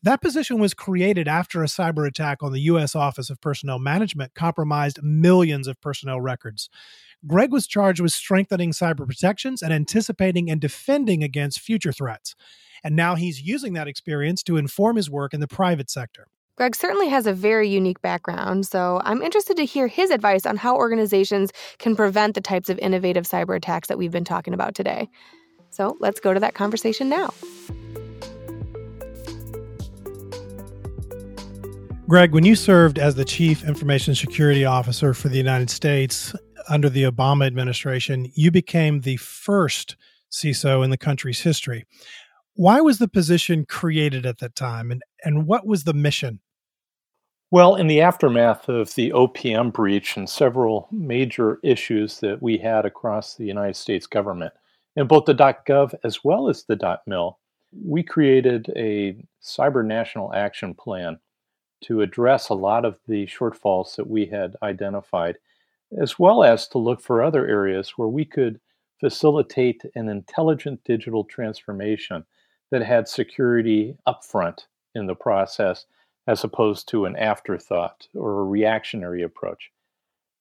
That 0.06 0.20
position 0.20 0.60
was 0.60 0.72
created 0.72 1.26
after 1.26 1.64
a 1.64 1.66
cyber 1.66 2.06
attack 2.06 2.40
on 2.40 2.52
the 2.52 2.60
U.S. 2.60 2.94
Office 2.94 3.28
of 3.28 3.40
Personnel 3.40 3.80
Management 3.80 4.36
compromised 4.36 5.02
millions 5.02 5.66
of 5.66 5.80
personnel 5.80 6.20
records. 6.20 6.70
Greg 7.26 7.50
was 7.50 7.66
charged 7.66 8.00
with 8.00 8.12
strengthening 8.12 8.70
cyber 8.70 9.04
protections 9.04 9.62
and 9.62 9.72
anticipating 9.72 10.48
and 10.48 10.60
defending 10.60 11.24
against 11.24 11.58
future 11.58 11.90
threats. 11.90 12.36
And 12.84 12.94
now 12.94 13.16
he's 13.16 13.42
using 13.42 13.72
that 13.72 13.88
experience 13.88 14.44
to 14.44 14.56
inform 14.56 14.94
his 14.94 15.10
work 15.10 15.34
in 15.34 15.40
the 15.40 15.48
private 15.48 15.90
sector. 15.90 16.28
Greg 16.56 16.76
certainly 16.76 17.08
has 17.08 17.26
a 17.26 17.32
very 17.32 17.68
unique 17.68 18.00
background, 18.00 18.64
so 18.64 19.00
I'm 19.04 19.22
interested 19.22 19.56
to 19.56 19.64
hear 19.64 19.88
his 19.88 20.12
advice 20.12 20.46
on 20.46 20.56
how 20.56 20.76
organizations 20.76 21.50
can 21.80 21.96
prevent 21.96 22.36
the 22.36 22.40
types 22.40 22.70
of 22.70 22.78
innovative 22.78 23.24
cyber 23.24 23.56
attacks 23.56 23.88
that 23.88 23.98
we've 23.98 24.12
been 24.12 24.22
talking 24.22 24.54
about 24.54 24.76
today. 24.76 25.08
So 25.70 25.96
let's 25.98 26.20
go 26.20 26.32
to 26.32 26.38
that 26.38 26.54
conversation 26.54 27.08
now. 27.08 27.34
Greg, 32.08 32.32
when 32.32 32.44
you 32.44 32.54
served 32.54 33.00
as 33.00 33.16
the 33.16 33.24
Chief 33.24 33.64
Information 33.64 34.14
Security 34.14 34.64
Officer 34.64 35.12
for 35.12 35.28
the 35.28 35.36
United 35.36 35.68
States 35.68 36.32
under 36.68 36.88
the 36.88 37.02
Obama 37.02 37.44
administration, 37.44 38.30
you 38.36 38.52
became 38.52 39.00
the 39.00 39.16
first 39.16 39.96
CISO 40.30 40.84
in 40.84 40.90
the 40.90 40.96
country's 40.96 41.40
history. 41.40 41.84
Why 42.54 42.80
was 42.80 42.98
the 42.98 43.08
position 43.08 43.66
created 43.66 44.24
at 44.24 44.38
that 44.38 44.54
time, 44.54 44.92
and, 44.92 45.02
and 45.24 45.48
what 45.48 45.66
was 45.66 45.82
the 45.82 45.94
mission? 45.94 46.38
Well, 47.50 47.74
in 47.74 47.88
the 47.88 48.02
aftermath 48.02 48.68
of 48.68 48.94
the 48.94 49.10
OPM 49.10 49.72
breach 49.72 50.16
and 50.16 50.30
several 50.30 50.86
major 50.92 51.58
issues 51.64 52.20
that 52.20 52.40
we 52.40 52.56
had 52.56 52.86
across 52.86 53.34
the 53.34 53.46
United 53.46 53.74
States 53.74 54.06
government, 54.06 54.52
in 54.94 55.08
both 55.08 55.24
the 55.24 55.34
.gov 55.34 55.92
as 56.04 56.22
well 56.22 56.48
as 56.48 56.62
the 56.62 57.00
.mil, 57.08 57.40
we 57.84 58.04
created 58.04 58.72
a 58.76 59.16
cyber 59.42 59.84
national 59.84 60.32
action 60.32 60.72
plan 60.72 61.18
to 61.86 62.02
address 62.02 62.48
a 62.48 62.54
lot 62.54 62.84
of 62.84 62.98
the 63.06 63.26
shortfalls 63.26 63.96
that 63.96 64.08
we 64.08 64.26
had 64.26 64.56
identified, 64.62 65.36
as 66.00 66.18
well 66.18 66.42
as 66.42 66.66
to 66.68 66.78
look 66.78 67.00
for 67.00 67.22
other 67.22 67.46
areas 67.46 67.90
where 67.96 68.08
we 68.08 68.24
could 68.24 68.60
facilitate 68.98 69.82
an 69.94 70.08
intelligent 70.08 70.82
digital 70.84 71.24
transformation 71.24 72.24
that 72.70 72.82
had 72.82 73.06
security 73.06 73.96
upfront 74.06 74.66
in 74.94 75.06
the 75.06 75.14
process 75.14 75.86
as 76.26 76.42
opposed 76.42 76.88
to 76.88 77.04
an 77.04 77.16
afterthought 77.16 78.08
or 78.14 78.40
a 78.40 78.44
reactionary 78.44 79.22
approach. 79.22 79.70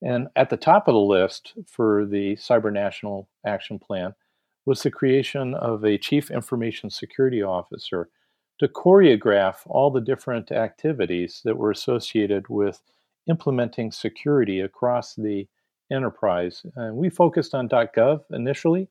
And 0.02 0.28
at 0.36 0.50
the 0.50 0.58
top 0.58 0.88
of 0.88 0.94
the 0.94 1.00
list 1.00 1.54
for 1.68 2.06
the 2.06 2.36
Cyber 2.38 2.74
National 2.74 3.30
Action 3.46 3.78
Plan 3.78 4.16
was 4.66 4.82
the 4.82 4.90
creation 4.90 5.54
of 5.54 5.86
a 5.86 5.98
Chief 5.98 6.32
Information 6.32 6.90
Security 6.90 7.44
Officer 7.44 8.10
to 8.60 8.68
choreograph 8.68 9.58
all 9.66 9.92
the 9.92 10.02
different 10.02 10.52
activities 10.52 11.42
that 11.44 11.58
were 11.58 11.72
associated 11.72 12.48
with 12.50 12.82
implementing 13.30 13.92
security 13.92 14.62
across 14.62 15.16
the 15.16 15.48
enterprise. 15.92 16.66
And 16.76 16.96
we 16.96 17.10
focused 17.10 17.54
on 17.54 17.70
.gov 17.70 18.22
initially 18.32 18.88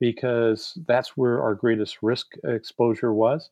because 0.00 0.76
that's 0.86 1.16
where 1.16 1.42
our 1.42 1.54
greatest 1.54 1.98
risk 2.02 2.34
exposure 2.44 3.12
was. 3.12 3.50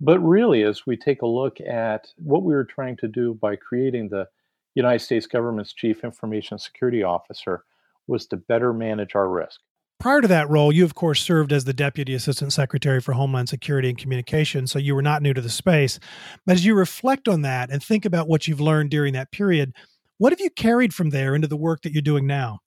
But 0.00 0.18
really, 0.18 0.62
as 0.62 0.86
we 0.86 0.96
take 0.96 1.22
a 1.22 1.26
look 1.26 1.60
at 1.60 2.08
what 2.16 2.42
we 2.42 2.54
were 2.54 2.64
trying 2.64 2.96
to 2.98 3.08
do 3.08 3.34
by 3.34 3.56
creating 3.56 4.08
the 4.08 4.26
United 4.74 5.00
States 5.00 5.26
government's 5.26 5.72
chief 5.72 6.02
information 6.02 6.58
security 6.58 7.02
officer, 7.02 7.64
was 8.08 8.26
to 8.26 8.36
better 8.36 8.72
manage 8.72 9.14
our 9.14 9.28
risk. 9.28 9.60
Prior 10.02 10.20
to 10.20 10.26
that 10.26 10.50
role, 10.50 10.72
you, 10.72 10.84
of 10.84 10.96
course, 10.96 11.22
served 11.22 11.52
as 11.52 11.62
the 11.62 11.72
Deputy 11.72 12.12
Assistant 12.12 12.52
Secretary 12.52 13.00
for 13.00 13.12
Homeland 13.12 13.48
Security 13.48 13.88
and 13.88 13.96
Communications, 13.96 14.72
so 14.72 14.80
you 14.80 14.96
were 14.96 15.00
not 15.00 15.22
new 15.22 15.32
to 15.32 15.40
the 15.40 15.48
space. 15.48 16.00
But 16.44 16.54
as 16.54 16.66
you 16.66 16.74
reflect 16.74 17.28
on 17.28 17.42
that 17.42 17.70
and 17.70 17.80
think 17.80 18.04
about 18.04 18.26
what 18.26 18.48
you've 18.48 18.60
learned 18.60 18.90
during 18.90 19.12
that 19.12 19.30
period, 19.30 19.72
what 20.18 20.32
have 20.32 20.40
you 20.40 20.50
carried 20.50 20.92
from 20.92 21.10
there 21.10 21.36
into 21.36 21.46
the 21.46 21.56
work 21.56 21.82
that 21.82 21.92
you're 21.92 22.02
doing 22.02 22.26
now? 22.26 22.58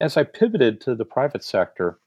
As 0.00 0.16
I 0.16 0.22
pivoted 0.22 0.80
to 0.82 0.94
the 0.94 1.04
private 1.04 1.42
sector 1.42 1.98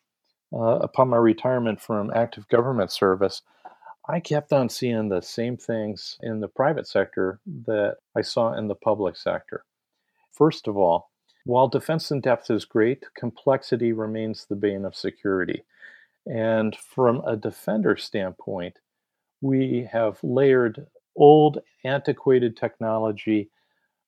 uh, 0.53 0.79
upon 0.79 1.09
my 1.09 1.17
retirement 1.17 1.81
from 1.81 2.09
active 2.15 2.47
government 2.47 2.93
service, 2.93 3.41
I 4.07 4.21
kept 4.21 4.53
on 4.53 4.69
seeing 4.69 5.09
the 5.09 5.19
same 5.19 5.57
things 5.57 6.17
in 6.21 6.39
the 6.39 6.47
private 6.47 6.87
sector 6.87 7.41
that 7.65 7.97
I 8.15 8.21
saw 8.21 8.53
in 8.53 8.69
the 8.69 8.75
public 8.75 9.17
sector. 9.17 9.65
First 10.31 10.69
of 10.69 10.77
all, 10.77 11.11
while 11.45 11.67
defense 11.67 12.09
in 12.09 12.21
depth 12.21 12.49
is 12.49 12.65
great, 12.65 13.03
complexity 13.15 13.93
remains 13.93 14.45
the 14.45 14.55
bane 14.55 14.83
of 14.83 14.95
security. 14.95 15.63
And 16.25 16.75
from 16.75 17.21
a 17.25 17.37
defender 17.37 17.97
standpoint, 17.97 18.79
we 19.41 19.87
have 19.91 20.17
layered 20.23 20.87
old, 21.15 21.59
antiquated 21.83 22.57
technology 22.57 23.51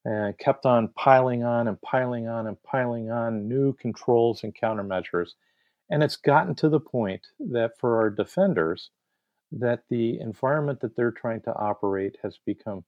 and 0.04 0.36
kept 0.40 0.66
on 0.66 0.88
piling 0.96 1.44
on 1.44 1.68
and 1.68 1.80
piling 1.82 2.28
on 2.28 2.48
and 2.48 2.62
piling 2.64 3.12
on 3.12 3.48
new 3.48 3.74
controls 3.74 4.44
and 4.44 4.56
countermeasures. 4.56 5.34
And 5.92 6.02
it's 6.02 6.16
gotten 6.16 6.56
to 6.56 6.70
the 6.70 6.80
point 6.80 7.28
that 7.40 7.78
for 7.78 7.98
our 7.98 8.10
defenders, 8.10 8.90
that 9.52 9.84
the 9.90 10.20
environment 10.20 10.80
that 10.82 10.96
they're 10.96 11.12
trying 11.12 11.42
to 11.42 11.56
operate 11.56 12.18
has 12.24 12.40
become 12.46 12.84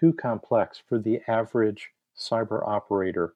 too 0.00 0.14
complex 0.14 0.82
for 0.88 0.98
the 0.98 1.20
average 1.28 1.90
cyber 2.18 2.66
operator 2.66 3.34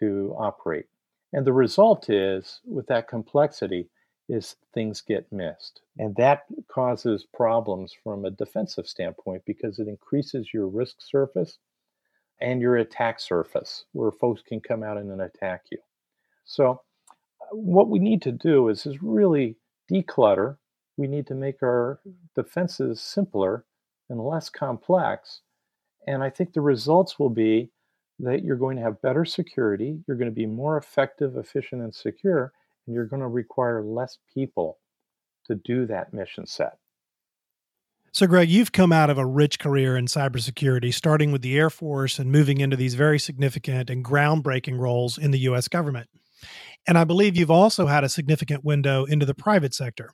to 0.00 0.34
operate. 0.38 0.86
And 1.32 1.46
the 1.46 1.52
result 1.52 2.08
is, 2.10 2.60
with 2.64 2.86
that 2.86 3.08
complexity, 3.08 3.88
is 4.28 4.56
things 4.72 5.00
get 5.00 5.30
missed. 5.32 5.80
And 5.98 6.14
that 6.16 6.44
causes 6.68 7.26
problems 7.34 7.94
from 8.02 8.24
a 8.24 8.30
defensive 8.30 8.86
standpoint 8.86 9.42
because 9.44 9.78
it 9.78 9.88
increases 9.88 10.54
your 10.54 10.66
risk 10.66 10.96
surface 11.00 11.58
and 12.40 12.60
your 12.60 12.76
attack 12.76 13.20
surface 13.20 13.84
where 13.92 14.10
folks 14.10 14.42
can 14.42 14.60
come 14.60 14.82
out 14.82 14.96
and 14.96 15.20
attack 15.20 15.64
you. 15.70 15.78
So, 16.44 16.80
uh, 17.40 17.56
what 17.56 17.88
we 17.88 17.98
need 17.98 18.22
to 18.22 18.32
do 18.32 18.68
is, 18.68 18.86
is 18.86 19.02
really 19.02 19.56
declutter 19.90 20.56
we 20.96 21.06
need 21.06 21.26
to 21.26 21.34
make 21.34 21.62
our 21.62 22.00
defenses 22.34 23.00
simpler 23.00 23.64
and 24.08 24.20
less 24.20 24.48
complex. 24.48 25.40
And 26.06 26.22
I 26.22 26.30
think 26.30 26.52
the 26.52 26.60
results 26.60 27.18
will 27.18 27.30
be 27.30 27.70
that 28.20 28.44
you're 28.44 28.56
going 28.56 28.76
to 28.76 28.82
have 28.82 29.02
better 29.02 29.24
security, 29.24 30.00
you're 30.06 30.16
going 30.16 30.30
to 30.30 30.34
be 30.34 30.46
more 30.46 30.76
effective, 30.76 31.36
efficient, 31.36 31.82
and 31.82 31.94
secure, 31.94 32.52
and 32.86 32.94
you're 32.94 33.06
going 33.06 33.22
to 33.22 33.28
require 33.28 33.82
less 33.82 34.18
people 34.32 34.78
to 35.46 35.54
do 35.54 35.86
that 35.86 36.14
mission 36.14 36.46
set. 36.46 36.78
So, 38.12 38.28
Greg, 38.28 38.48
you've 38.48 38.70
come 38.70 38.92
out 38.92 39.10
of 39.10 39.18
a 39.18 39.26
rich 39.26 39.58
career 39.58 39.96
in 39.96 40.06
cybersecurity, 40.06 40.94
starting 40.94 41.32
with 41.32 41.42
the 41.42 41.56
Air 41.56 41.68
Force 41.68 42.20
and 42.20 42.30
moving 42.30 42.60
into 42.60 42.76
these 42.76 42.94
very 42.94 43.18
significant 43.18 43.90
and 43.90 44.04
groundbreaking 44.04 44.78
roles 44.78 45.18
in 45.18 45.32
the 45.32 45.40
U.S. 45.40 45.66
government. 45.66 46.08
And 46.86 46.96
I 46.96 47.02
believe 47.02 47.36
you've 47.36 47.50
also 47.50 47.86
had 47.86 48.04
a 48.04 48.08
significant 48.08 48.64
window 48.64 49.04
into 49.04 49.26
the 49.26 49.34
private 49.34 49.74
sector. 49.74 50.10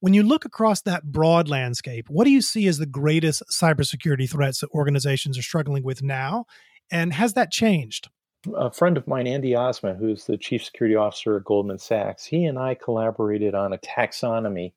When 0.00 0.14
you 0.14 0.22
look 0.22 0.44
across 0.46 0.80
that 0.82 1.04
broad 1.04 1.48
landscape, 1.48 2.08
what 2.08 2.24
do 2.24 2.30
you 2.30 2.40
see 2.40 2.66
as 2.66 2.78
the 2.78 2.86
greatest 2.86 3.42
cybersecurity 3.50 4.28
threats 4.28 4.60
that 4.60 4.70
organizations 4.70 5.38
are 5.38 5.42
struggling 5.42 5.82
with 5.82 6.02
now? 6.02 6.46
And 6.90 7.12
has 7.12 7.34
that 7.34 7.50
changed? 7.50 8.08
A 8.54 8.70
friend 8.70 8.96
of 8.96 9.08
mine, 9.08 9.26
Andy 9.26 9.52
Ozment, 9.52 9.98
who's 9.98 10.26
the 10.26 10.36
chief 10.36 10.64
security 10.64 10.96
officer 10.96 11.36
at 11.36 11.44
Goldman 11.44 11.78
Sachs, 11.78 12.24
he 12.24 12.44
and 12.44 12.58
I 12.58 12.74
collaborated 12.74 13.54
on 13.54 13.72
a 13.72 13.78
taxonomy 13.78 14.72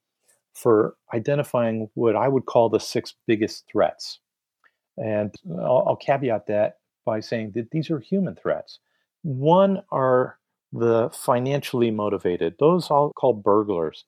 for 0.54 0.96
identifying 1.14 1.90
what 1.94 2.16
I 2.16 2.28
would 2.28 2.46
call 2.46 2.70
the 2.70 2.80
six 2.80 3.14
biggest 3.28 3.66
threats. 3.70 4.20
And 4.98 5.36
I'll, 5.60 5.84
I'll 5.88 5.96
caveat 5.96 6.48
that 6.48 6.78
by 7.06 7.20
saying 7.20 7.52
that 7.52 7.72
these 7.72 7.92
are 7.92 8.00
human 8.00 8.36
threats. 8.36 8.80
One 9.22 9.84
are 9.92 10.40
the 10.74 11.10
financially 11.12 11.92
motivated, 11.92 12.56
those 12.60 12.90
I'll 12.90 13.12
call 13.14 13.34
burglars. 13.34 14.06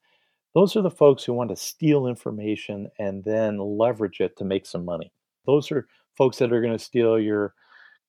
Those 0.56 0.76
are 0.76 0.82
the 0.82 0.90
folks 0.90 1.24
who 1.24 1.34
want 1.34 1.52
to 1.52 1.56
steal 1.56 2.08
information 2.08 2.90
and 2.98 3.24
then 3.24 3.60
leverage 3.60 4.20
it 4.20 4.36
to 4.38 4.46
make 4.46 4.66
some 4.66 4.84
money. 4.84 5.12
Those 5.46 5.72
are 5.72 5.88
folks 6.18 6.38
that 6.38 6.52
are 6.52 6.62
going 6.62 6.78
to 6.78 6.84
steal 6.84 7.20
your 7.20 7.54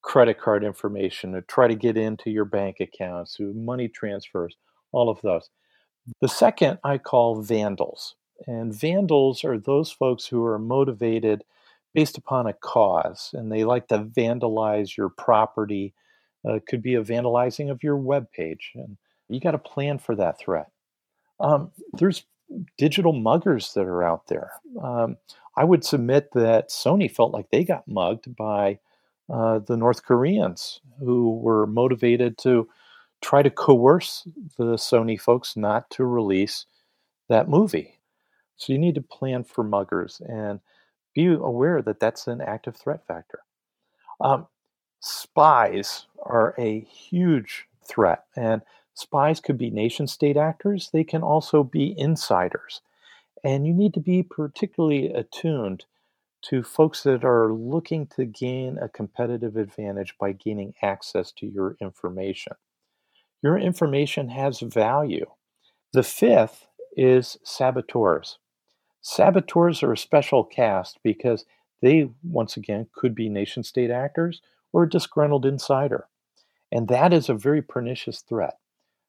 credit 0.03 0.41
card 0.41 0.65
information 0.65 1.33
to 1.33 1.43
try 1.43 1.69
to 1.69 1.75
get 1.75 1.97
into 1.97 2.31
your 2.31 2.45
bank 2.45 2.81
accounts, 2.81 3.35
who 3.35 3.53
money 3.53 3.89
transfers, 3.89 4.57
all 4.93 5.09
of 5.09 5.21
those. 5.23 5.51
The 6.21 6.29
second 6.29 6.79
I 6.85 6.99
call 6.99 7.43
vandals. 7.43 8.17
And 8.47 8.75
vandals 8.75 9.45
are 9.45 9.59
those 9.59 9.93
folks 9.93 10.27
who 10.27 10.45
are 10.45 10.59
motivated 10.59 11.45
based 11.93 12.17
upon 12.17 12.47
a 12.47 12.55
cause 12.55 13.31
and 13.35 13.53
they 13.53 13.65
like 13.65 13.89
to 13.89 13.99
vandalize 13.99 14.97
your 14.97 15.11
property. 15.11 15.93
Uh, 16.47 16.55
it 16.55 16.67
could 16.67 16.83
be 16.83 16.95
a 16.95 17.03
vandalizing 17.03 17.71
of 17.71 17.83
your 17.83 17.97
web 17.97 18.31
page. 18.33 18.73
And 18.75 18.97
you 19.29 19.41
got 19.41 19.51
to 19.51 19.59
plan 19.59 19.99
for 19.99 20.17
that 20.17 20.39
threat. 20.39 20.71
Um, 21.39 21.71
there's 21.93 22.25
digital 22.79 23.13
muggers 23.13 23.75
that 23.75 23.85
are 23.85 24.03
out 24.03 24.27
there. 24.29 24.53
Um, 24.83 25.17
I 25.57 25.65
would 25.65 25.85
submit 25.85 26.31
that 26.33 26.71
Sony 26.71 27.11
felt 27.11 27.33
like 27.33 27.51
they 27.51 27.65
got 27.65 27.87
mugged 27.87 28.35
by 28.37 28.79
uh, 29.33 29.61
the 29.61 29.77
North 29.77 30.05
Koreans 30.05 30.81
who 30.99 31.39
were 31.39 31.67
motivated 31.67 32.39
to 32.39 32.69
try 33.21 33.43
to 33.43 33.51
coerce 33.51 34.27
the 34.57 34.75
Sony 34.75 35.21
folks 35.21 35.57
not 35.57 35.89
to 35.91 36.05
release 36.05 36.67
that 37.29 37.49
movie. 37.49 38.01
So 38.57 38.73
you 38.73 38.79
need 38.79 38.95
to 38.97 39.03
plan 39.03 39.45
for 39.45 39.65
muggers 39.65 40.21
and 40.29 40.61
be 41.15 41.27
aware 41.27 41.83
that 41.83 42.01
that's 42.01 42.27
an 42.27 42.41
active 42.41 42.77
threat 42.77 43.07
factor. 43.07 43.41
Um, 44.21 44.47
spies 45.01 46.07
are 46.23 46.55
a 46.59 46.81
huge 46.81 47.67
threat, 47.83 48.25
and 48.37 48.63
spies 48.95 49.41
could 49.41 49.57
be 49.57 49.71
nation 49.71 50.07
state 50.07 50.37
actors, 50.37 50.91
they 50.93 51.05
can 51.05 51.23
also 51.23 51.65
be 51.65 51.95
insiders. 51.99 52.83
And 53.43 53.67
you 53.67 53.73
need 53.73 53.95
to 53.95 54.01
be 54.01 54.23
particularly 54.23 55.13
attuned 55.13 55.87
to 56.43 56.63
folks 56.63 57.03
that 57.03 57.25
are 57.25 57.53
looking 57.53 58.07
to 58.07 58.25
gain 58.25 58.79
a 58.79 58.89
competitive 58.89 59.57
advantage 59.57 60.17
by 60.19 60.33
gaining 60.33 60.75
access 60.83 61.33
to 61.33 61.47
your 61.47 61.77
information. 61.81 62.55
Your 63.43 63.59
information 63.59 64.29
has 64.31 64.61
value. 64.61 65.27
The 65.93 66.03
fifth 66.03 66.67
is 66.97 67.39
saboteurs. 67.45 68.39
Saboteurs 69.03 69.83
are 69.83 69.93
a 69.93 69.99
special 69.99 70.45
cast 70.45 70.99
because 71.03 71.45
they, 71.83 72.11
once 72.23 72.57
again, 72.57 72.87
could 72.95 73.15
be 73.15 73.29
nation 73.29 73.63
state 73.63 73.91
actors 73.91 74.43
or 74.73 74.85
a 74.85 74.89
disgruntled 74.89 75.47
insider. 75.47 76.09
And 76.71 76.89
that 76.89 77.13
is 77.13 77.29
a 77.29 77.35
very 77.35 77.63
pernicious 77.63 78.21
threat. 78.21 78.59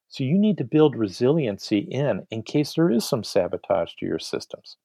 So 0.07 0.23
you 0.23 0.37
need 0.37 0.57
to 0.57 0.63
build 0.63 0.95
resiliency 0.95 1.79
in 1.79 2.27
in 2.29 2.43
case 2.43 2.73
there 2.73 2.89
is 2.89 3.07
some 3.07 3.23
sabotage 3.23 3.93
to 3.95 4.05
your 4.05 4.19
systems. 4.19 4.77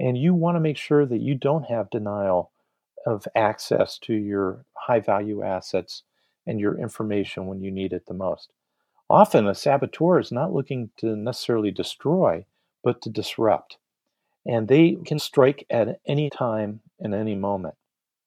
And 0.00 0.16
you 0.16 0.34
want 0.34 0.56
to 0.56 0.60
make 0.60 0.76
sure 0.76 1.06
that 1.06 1.20
you 1.20 1.34
don't 1.34 1.64
have 1.64 1.90
denial 1.90 2.52
of 3.06 3.26
access 3.34 3.98
to 3.98 4.14
your 4.14 4.64
high 4.74 5.00
value 5.00 5.42
assets 5.42 6.02
and 6.46 6.60
your 6.60 6.78
information 6.78 7.46
when 7.46 7.60
you 7.60 7.70
need 7.70 7.92
it 7.92 8.06
the 8.06 8.14
most. 8.14 8.52
Often, 9.10 9.48
a 9.48 9.54
saboteur 9.54 10.18
is 10.18 10.30
not 10.30 10.52
looking 10.52 10.90
to 10.98 11.16
necessarily 11.16 11.70
destroy, 11.70 12.44
but 12.82 13.00
to 13.02 13.10
disrupt 13.10 13.78
and 14.48 14.66
they 14.66 14.96
can 15.04 15.18
strike 15.18 15.66
at 15.70 16.00
any 16.06 16.30
time 16.30 16.80
and 16.98 17.14
any 17.14 17.34
moment. 17.34 17.74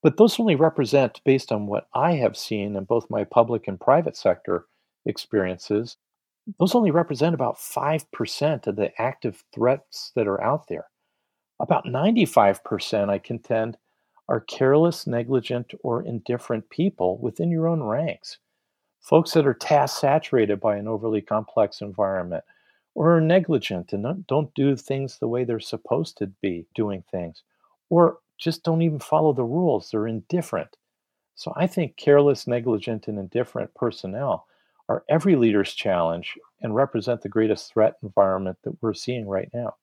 But 0.03 0.17
those 0.17 0.39
only 0.39 0.55
represent, 0.55 1.19
based 1.25 1.51
on 1.51 1.67
what 1.67 1.87
I 1.93 2.13
have 2.13 2.37
seen 2.37 2.75
in 2.75 2.83
both 2.85 3.09
my 3.09 3.23
public 3.23 3.67
and 3.67 3.79
private 3.79 4.15
sector 4.15 4.65
experiences, 5.05 5.97
those 6.59 6.75
only 6.75 6.91
represent 6.91 7.33
about 7.33 7.57
5% 7.57 8.67
of 8.67 8.75
the 8.75 9.01
active 9.01 9.43
threats 9.53 10.11
that 10.15 10.27
are 10.27 10.41
out 10.41 10.67
there. 10.67 10.85
About 11.62 11.86
95%, 11.86 13.10
I 13.10 13.20
contend, 13.20 13.77
are 14.27 14.39
careless, 14.39 15.06
negligent, 15.06 15.74
or 15.84 16.02
indifferent 16.02 16.67
people 16.71 17.19
within 17.19 17.52
your 17.52 17.67
own 17.67 17.84
ranks. 17.84 18.39
Folks 19.00 19.34
that 19.34 19.45
are 19.45 19.54
task 19.54 20.00
saturated 20.00 20.60
by 20.60 20.78
an 20.78 20.88
overly 20.88 21.21
complex 21.21 21.82
environment, 21.82 22.43
or 22.95 23.15
are 23.15 23.21
negligent 23.21 23.93
and 23.93 24.26
don't 24.26 24.54
do 24.56 24.76
things 24.76 25.19
the 25.19 25.28
way 25.28 25.43
they're 25.43 25.60
supposed 25.60 26.17
to 26.17 26.28
be 26.41 26.65
doing 26.74 27.04
things, 27.12 27.43
or 27.89 28.17
just 28.39 28.63
don't 28.63 28.82
even 28.82 29.00
follow 29.00 29.32
the 29.32 29.43
rules. 29.43 29.91
They're 29.91 30.08
indifferent. 30.08 30.78
So 31.36 31.54
I 31.56 31.67
think 31.67 31.95
careless, 31.95 32.47
negligent, 32.47 33.08
and 33.08 33.19
indifferent 33.19 33.74
personnel 33.76 34.47
are 34.89 35.04
every 35.10 35.36
leader's 35.36 35.74
challenge 35.74 36.38
and 36.62 36.76
represent 36.76 37.21
the 37.21 37.30
greatest 37.30 37.71
threat 37.71 37.97
environment 38.02 38.58
that 38.63 38.82
we're 38.82 38.93
seeing 38.93 39.28
right 39.28 39.50
now. 39.54 39.76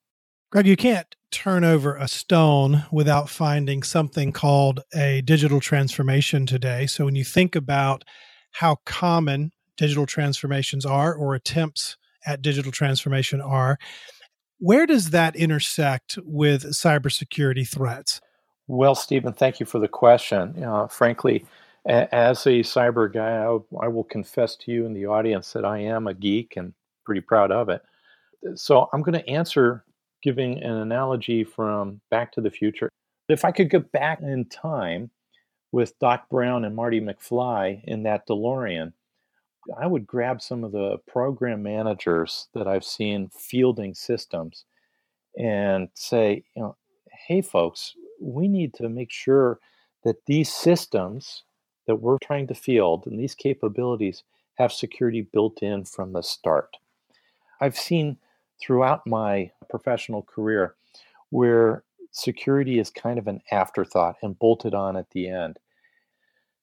Greg, 0.51 0.67
you 0.67 0.77
can't 0.77 1.15
turn 1.31 1.63
over 1.63 1.95
a 1.95 2.09
stone 2.09 2.85
without 2.91 3.29
finding 3.29 3.83
something 3.83 4.33
called 4.33 4.81
a 4.95 5.21
digital 5.23 5.61
transformation 5.61 6.47
today. 6.47 6.87
So 6.87 7.05
when 7.05 7.15
you 7.15 7.25
think 7.25 7.55
about 7.55 8.03
how 8.53 8.77
common 8.87 9.53
digital 9.79 10.05
transformations 10.05 10.85
are 10.85 11.15
or 11.15 11.35
attempts 11.35 11.97
at 12.27 12.43
digital 12.43 12.73
transformation 12.73 13.41
are. 13.41 13.79
Where 14.59 14.87
does 14.87 15.11
that 15.11 15.37
intersect 15.37 16.19
with 16.25 16.65
cybersecurity 16.65 17.67
threats? 17.67 18.21
Well, 18.67 18.95
Stephen, 18.95 19.33
thank 19.33 19.61
you 19.61 19.67
for 19.67 19.79
the 19.79 19.89
question. 19.89 20.63
Uh, 20.63 20.89
frankly, 20.89 21.47
a- 21.87 22.13
as 22.15 22.45
a 22.47 22.61
cyber 22.61 23.11
guy, 23.11 23.45
I, 23.45 23.87
I 23.87 23.89
will 23.89 24.05
confess 24.05 24.57
to 24.57 24.73
you 24.73 24.85
in 24.85 24.93
the 24.93 25.07
audience 25.07 25.53
that 25.53 25.65
I 25.65 25.79
am 25.79 26.07
a 26.07 26.15
geek 26.15 26.57
and 26.57 26.75
pretty 27.05 27.21
proud 27.21 27.51
of 27.53 27.69
it. 27.69 27.83
So 28.57 28.89
I'm 28.93 29.03
going 29.03 29.19
to 29.19 29.29
answer 29.29 29.85
giving 30.23 30.63
an 30.63 30.73
analogy 30.73 31.45
from 31.45 32.01
Back 32.11 32.33
to 32.33 32.41
the 32.41 32.51
Future. 32.51 32.89
If 33.29 33.45
I 33.45 33.53
could 33.53 33.71
go 33.71 33.81
back 33.81 34.21
in 34.21 34.47
time 34.47 35.11
with 35.73 35.99
Doc 35.99 36.29
Brown 36.31 36.65
and 36.65 36.75
Marty 36.75 37.01
McFly 37.01 37.83
in 37.85 38.03
that 38.05 38.27
DeLorean, 38.27 38.93
I 39.79 39.87
would 39.87 40.07
grab 40.07 40.41
some 40.41 40.65
of 40.65 40.73
the 40.73 40.97
program 41.07 41.63
managers 41.63 42.49
that 42.55 42.67
I've 42.67 42.85
seen 42.85 43.29
fielding 43.29 43.95
systems 43.95 44.65
and 45.39 45.89
say, 45.95 46.45
you 46.57 46.63
know, 46.63 46.77
hey, 47.27 47.43
folks, 47.43 47.95
we 48.21 48.49
need 48.49 48.75
to 48.75 48.89
make 48.89 49.13
sure 49.13 49.61
that 50.05 50.25
these 50.27 50.53
systems 50.53 51.43
that 51.87 51.97
we're 51.97 52.19
trying 52.23 52.47
to 52.47 52.55
field 52.55 53.07
and 53.07 53.19
these 53.19 53.35
capabilities 53.35 54.25
have 54.55 54.73
security 54.73 55.23
built 55.23 55.63
in 55.63 55.85
from 55.85 56.13
the 56.13 56.23
start. 56.23 56.77
I've 57.61 57.77
seen 57.77 58.17
throughout 58.61 59.07
my 59.07 59.51
professional 59.71 60.23
career 60.23 60.75
where 61.31 61.85
security 62.13 62.79
is 62.79 62.91
kind 62.91 63.19
of 63.19 63.27
an 63.27 63.41
afterthought 63.53 64.17
and 64.23 64.39
bolted 64.39 64.75
on 64.75 64.97
at 64.97 65.11
the 65.11 65.29
end 65.29 65.59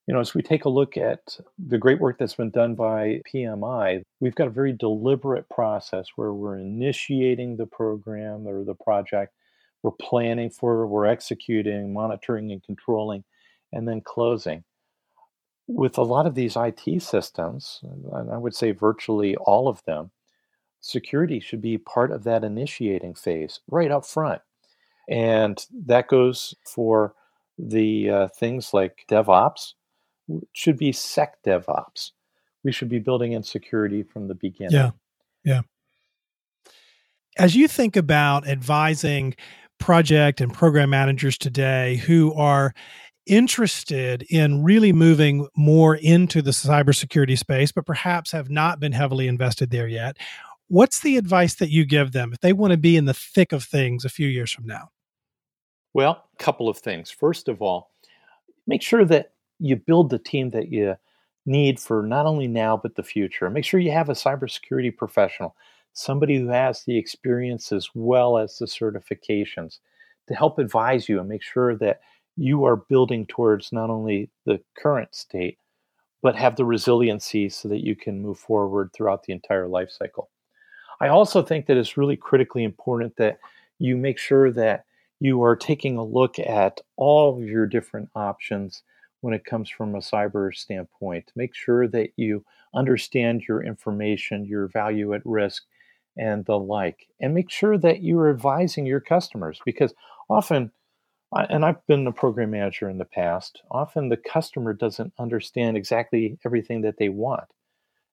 you 0.08 0.14
know, 0.14 0.20
as 0.20 0.36
we 0.36 0.42
take 0.42 0.66
a 0.66 0.70
look 0.70 0.98
at 0.98 1.38
the 1.58 1.80
great 1.80 2.00
work 2.00 2.20
that's 2.20 2.36
been 2.36 2.52
done 2.52 2.76
by 2.76 3.22
PMI, 3.34 4.04
we've 4.20 4.36
got 4.36 4.48
a 4.48 4.52
very 4.52 4.72
deliberate 4.72 5.50
process 5.50 6.06
where 6.16 6.32
we're 6.32 6.60
initiating 6.60 7.58
the 7.58 7.66
program 7.66 8.48
or 8.48 8.64
the 8.64 8.76
project, 8.76 9.34
we're 9.82 9.92
planning 9.92 10.52
for, 10.52 10.86
we're 10.86 11.08
executing, 11.08 11.92
monitoring 11.92 12.52
and 12.52 12.64
controlling, 12.64 13.24
and 13.74 13.88
then 13.88 14.02
closing. 14.02 14.64
With 15.68 15.98
a 15.98 16.04
lot 16.04 16.28
of 16.28 16.36
these 16.36 16.56
IT 16.56 17.02
systems, 17.02 17.80
and 17.82 18.32
I 18.32 18.38
would 18.38 18.54
say 18.54 18.72
virtually 18.72 19.36
all 19.38 19.68
of 19.68 19.84
them, 19.86 20.12
security 20.86 21.40
should 21.40 21.62
be 21.62 21.78
part 21.78 22.12
of 22.12 22.24
that 22.24 22.44
initiating 22.44 23.16
phase 23.16 23.60
right 23.70 23.90
up 23.90 24.06
front. 24.06 24.42
And 25.10 25.64
that 25.86 26.08
goes 26.08 26.54
for 26.64 27.16
the 27.58 28.10
uh, 28.10 28.28
things 28.28 28.74
like 28.74 29.06
DevOps, 29.10 29.74
should 30.54 30.78
be 30.78 30.92
sec 30.92 31.38
DevOps. 31.44 32.12
We 32.64 32.72
should 32.72 32.90
be 32.90 33.00
building 33.00 33.32
in 33.34 33.44
security 33.44 34.04
from 34.04 34.28
the 34.28 34.36
beginning. 34.36 34.74
Yeah. 34.74 34.92
Yeah. 35.44 35.62
As 37.38 37.56
you 37.56 37.68
think 37.68 37.96
about 37.96 38.48
advising 38.48 39.36
project 39.80 40.40
and 40.40 40.54
program 40.54 40.90
managers 40.90 41.38
today 41.38 41.98
who 41.98 42.34
are 42.34 42.74
interested 43.26 44.24
in 44.30 44.64
really 44.64 44.94
moving 44.94 45.48
more 45.56 45.96
into 45.96 46.42
the 46.42 46.52
cybersecurity 46.52 47.38
space, 47.38 47.72
but 47.72 47.86
perhaps 47.86 48.32
have 48.32 48.50
not 48.50 48.80
been 48.80 48.92
heavily 48.92 49.28
invested 49.28 49.72
there 49.72 49.88
yet, 49.88 50.18
what's 50.68 51.00
the 51.00 51.18
advice 51.18 51.56
that 51.56 51.70
you 51.70 51.86
give 51.86 52.12
them 52.12 52.34
if 52.34 52.40
they 52.40 52.54
want 52.54 52.72
to 52.72 52.78
be 52.78 52.98
in 52.98 53.06
the 53.06 53.14
thick 53.14 53.52
of 53.52 53.64
things 53.64 54.06
a 54.06 54.10
few 54.10 54.28
years 54.28 54.52
from 54.52 54.66
now? 54.66 54.90
Well, 55.94 56.24
a 56.34 56.44
couple 56.44 56.68
of 56.68 56.78
things. 56.78 57.10
First 57.10 57.48
of 57.48 57.62
all, 57.62 57.92
make 58.68 58.82
sure 58.82 59.06
that 59.06 59.34
you 59.60 59.76
build 59.76 60.10
the 60.10 60.20
team 60.20 60.50
that 60.52 60.70
you 60.70 60.96
need 61.46 61.80
for 61.80 62.04
not 62.04 62.26
only 62.26 62.48
now 62.48 62.76
but 62.76 62.96
the 62.96 63.04
future. 63.04 63.50
Make 63.50 63.66
sure 63.66 63.80
you 63.80 63.92
have 63.92 64.10
a 64.10 64.14
cybersecurity 64.14 64.96
professional, 64.96 65.56
somebody 65.94 66.38
who 66.38 66.48
has 66.48 66.84
the 66.84 66.98
experience 66.98 67.72
as 67.72 67.90
well 67.94 68.38
as 68.38 68.58
the 68.58 68.66
certifications 68.66 69.80
to 70.28 70.34
help 70.34 70.58
advise 70.60 71.08
you 71.08 71.20
and 71.20 71.30
make 71.30 71.44
sure 71.44 71.76
that 71.78 72.02
you 72.36 72.66
are 72.66 72.76
building 72.76 73.26
towards 73.28 73.72
not 73.72 73.90
only 73.90 74.30
the 74.46 74.60
current 74.78 75.14
state 75.16 75.58
but 76.22 76.36
have 76.36 76.56
the 76.56 76.66
resiliency 76.66 77.48
so 77.48 77.68
that 77.70 77.86
you 77.86 77.96
can 77.96 78.20
move 78.20 78.40
forward 78.40 78.90
throughout 78.92 79.24
the 79.24 79.32
entire 79.32 79.68
life 79.68 79.92
cycle. 79.92 80.32
I 81.06 81.10
also 81.10 81.44
think 81.44 81.68
that 81.68 81.78
it's 81.78 81.98
really 81.98 82.18
critically 82.18 82.64
important 82.64 83.16
that 83.18 83.38
you 83.78 83.96
make 83.96 84.18
sure 84.18 84.52
that 84.54 84.86
you 85.20 85.44
are 85.44 85.56
taking 85.56 85.98
a 85.98 86.04
look 86.04 86.40
at 86.40 86.82
all 86.98 87.38
of 87.38 87.48
your 87.48 87.68
different 87.68 88.10
options 88.16 88.82
when 89.22 89.32
it 89.32 89.46
comes 89.46 89.70
from 89.70 89.94
a 89.94 90.00
cyber 90.00 90.52
standpoint. 90.52 91.32
Make 91.36 91.54
sure 91.54 91.88
that 91.90 92.10
you 92.16 92.44
understand 92.74 93.44
your 93.48 93.64
information, 93.64 94.46
your 94.46 94.66
value 94.66 95.14
at 95.14 95.22
risk, 95.26 95.66
and 96.18 96.44
the 96.46 96.58
like. 96.58 97.06
And 97.20 97.36
make 97.36 97.52
sure 97.52 97.78
that 97.78 98.02
you're 98.02 98.32
advising 98.32 98.88
your 98.88 99.00
customers 99.00 99.60
because 99.64 99.94
often, 100.28 100.72
and 101.32 101.64
I've 101.64 101.86
been 101.86 102.08
a 102.08 102.12
program 102.12 102.50
manager 102.50 102.90
in 102.90 102.98
the 102.98 103.06
past, 103.06 103.62
often 103.70 104.10
the 104.10 104.18
customer 104.18 104.74
doesn't 104.74 105.14
understand 105.20 105.78
exactly 105.78 106.40
everything 106.44 106.82
that 106.82 106.98
they 106.98 107.10
want. 107.10 107.46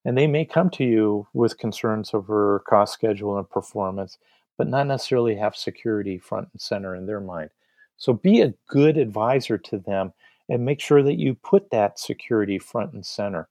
And 0.05 0.17
they 0.17 0.27
may 0.27 0.45
come 0.45 0.69
to 0.71 0.83
you 0.83 1.27
with 1.33 1.57
concerns 1.57 2.13
over 2.13 2.63
cost, 2.67 2.93
schedule, 2.93 3.37
and 3.37 3.49
performance, 3.49 4.17
but 4.57 4.67
not 4.67 4.87
necessarily 4.87 5.35
have 5.35 5.55
security 5.55 6.17
front 6.17 6.49
and 6.51 6.61
center 6.61 6.95
in 6.95 7.05
their 7.05 7.21
mind. 7.21 7.49
So 7.97 8.13
be 8.13 8.41
a 8.41 8.53
good 8.67 8.97
advisor 8.97 9.57
to 9.57 9.77
them 9.77 10.13
and 10.49 10.65
make 10.65 10.81
sure 10.81 11.03
that 11.03 11.19
you 11.19 11.35
put 11.35 11.69
that 11.71 11.99
security 11.99 12.59
front 12.59 12.93
and 12.93 13.05
center 13.05 13.47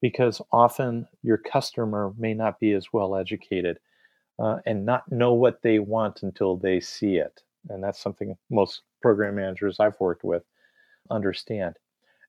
because 0.00 0.40
often 0.50 1.06
your 1.22 1.38
customer 1.38 2.12
may 2.18 2.34
not 2.34 2.58
be 2.58 2.72
as 2.72 2.92
well 2.92 3.14
educated 3.16 3.78
uh, 4.38 4.58
and 4.66 4.84
not 4.84 5.10
know 5.12 5.34
what 5.34 5.62
they 5.62 5.78
want 5.78 6.22
until 6.22 6.56
they 6.56 6.80
see 6.80 7.16
it. 7.16 7.42
And 7.68 7.82
that's 7.82 8.00
something 8.00 8.36
most 8.50 8.82
program 9.02 9.36
managers 9.36 9.78
I've 9.78 10.00
worked 10.00 10.24
with 10.24 10.42
understand. 11.10 11.76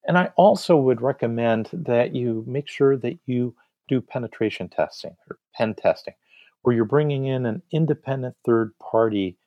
And 0.05 0.17
I 0.17 0.31
also 0.35 0.75
would 0.77 1.01
recommend 1.01 1.69
that 1.71 2.13
you 2.13 2.43
make 2.47 2.67
sure 2.67 2.97
that 2.97 3.17
you 3.25 3.55
do 3.87 4.01
penetration 4.01 4.69
testing 4.69 5.15
or 5.29 5.37
pen 5.53 5.75
testing, 5.75 6.13
where 6.61 6.75
you're 6.75 6.85
bringing 6.85 7.25
in 7.25 7.45
an 7.45 7.61
independent 7.71 8.35
third 8.45 8.73
party 8.79 9.37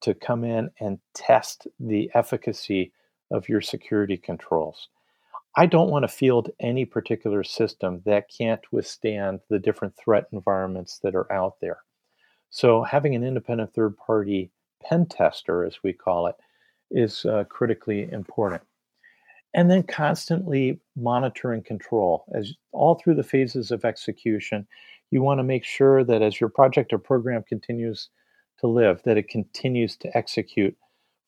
to 0.00 0.14
come 0.14 0.44
in 0.44 0.70
and 0.80 0.98
test 1.14 1.66
the 1.80 2.10
efficacy 2.14 2.92
of 3.30 3.48
your 3.48 3.60
security 3.60 4.16
controls. 4.16 4.88
I 5.56 5.66
don't 5.66 5.90
want 5.90 6.04
to 6.04 6.08
field 6.08 6.50
any 6.60 6.84
particular 6.84 7.42
system 7.42 8.02
that 8.04 8.30
can't 8.30 8.60
withstand 8.70 9.40
the 9.50 9.58
different 9.58 9.96
threat 9.96 10.28
environments 10.32 11.00
that 11.00 11.14
are 11.14 11.30
out 11.32 11.56
there. 11.60 11.78
So, 12.50 12.82
having 12.82 13.14
an 13.14 13.24
independent 13.24 13.74
third 13.74 13.96
party 13.96 14.50
pen 14.80 15.06
tester, 15.06 15.64
as 15.64 15.82
we 15.82 15.92
call 15.92 16.28
it, 16.28 16.36
is 16.90 17.24
uh, 17.26 17.44
critically 17.48 18.10
important. 18.10 18.62
And 19.54 19.70
then 19.70 19.82
constantly 19.82 20.78
monitor 20.96 21.52
and 21.52 21.64
control 21.64 22.24
as 22.34 22.52
all 22.72 22.96
through 22.96 23.14
the 23.14 23.22
phases 23.22 23.70
of 23.70 23.84
execution. 23.84 24.66
You 25.10 25.22
want 25.22 25.38
to 25.38 25.44
make 25.44 25.64
sure 25.64 26.04
that 26.04 26.22
as 26.22 26.38
your 26.38 26.50
project 26.50 26.92
or 26.92 26.98
program 26.98 27.42
continues 27.42 28.10
to 28.60 28.66
live, 28.66 29.02
that 29.04 29.16
it 29.16 29.28
continues 29.28 29.96
to 29.98 30.16
execute 30.16 30.76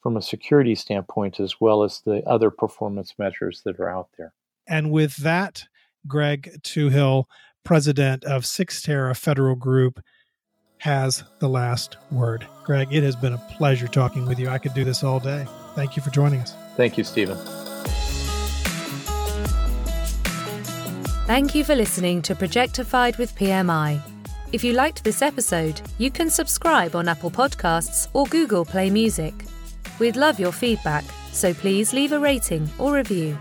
from 0.02 0.16
a 0.16 0.22
security 0.22 0.74
standpoint 0.74 1.40
as 1.40 1.60
well 1.60 1.82
as 1.82 2.02
the 2.04 2.22
other 2.26 2.50
performance 2.50 3.14
measures 3.18 3.62
that 3.64 3.78
are 3.78 3.90
out 3.90 4.08
there. 4.18 4.32
And 4.66 4.90
with 4.90 5.16
that, 5.16 5.64
Greg 6.06 6.60
Touhill, 6.62 7.24
president 7.64 8.24
of 8.24 8.44
Cyxtera 8.44 9.16
Federal 9.16 9.56
Group, 9.56 10.00
has 10.78 11.22
the 11.40 11.48
last 11.48 11.98
word. 12.10 12.46
Greg, 12.64 12.88
it 12.90 13.02
has 13.02 13.16
been 13.16 13.34
a 13.34 13.46
pleasure 13.58 13.88
talking 13.88 14.26
with 14.26 14.38
you. 14.38 14.48
I 14.48 14.58
could 14.58 14.74
do 14.74 14.84
this 14.84 15.04
all 15.04 15.20
day. 15.20 15.46
Thank 15.74 15.96
you 15.96 16.02
for 16.02 16.10
joining 16.10 16.40
us. 16.40 16.54
Thank 16.76 16.96
you, 16.96 17.04
Stephen. 17.04 17.36
Thank 21.26 21.54
you 21.54 21.62
for 21.62 21.76
listening 21.76 22.22
to 22.22 22.34
Projectified 22.34 23.16
with 23.16 23.34
PMI. 23.36 24.00
If 24.52 24.64
you 24.64 24.72
liked 24.72 25.04
this 25.04 25.22
episode, 25.22 25.80
you 25.96 26.10
can 26.10 26.28
subscribe 26.28 26.96
on 26.96 27.06
Apple 27.06 27.30
Podcasts 27.30 28.08
or 28.14 28.26
Google 28.26 28.64
Play 28.64 28.90
Music. 28.90 29.32
We'd 30.00 30.16
love 30.16 30.40
your 30.40 30.50
feedback, 30.50 31.04
so 31.30 31.54
please 31.54 31.92
leave 31.92 32.10
a 32.10 32.18
rating 32.18 32.68
or 32.78 32.94
review. 32.94 33.38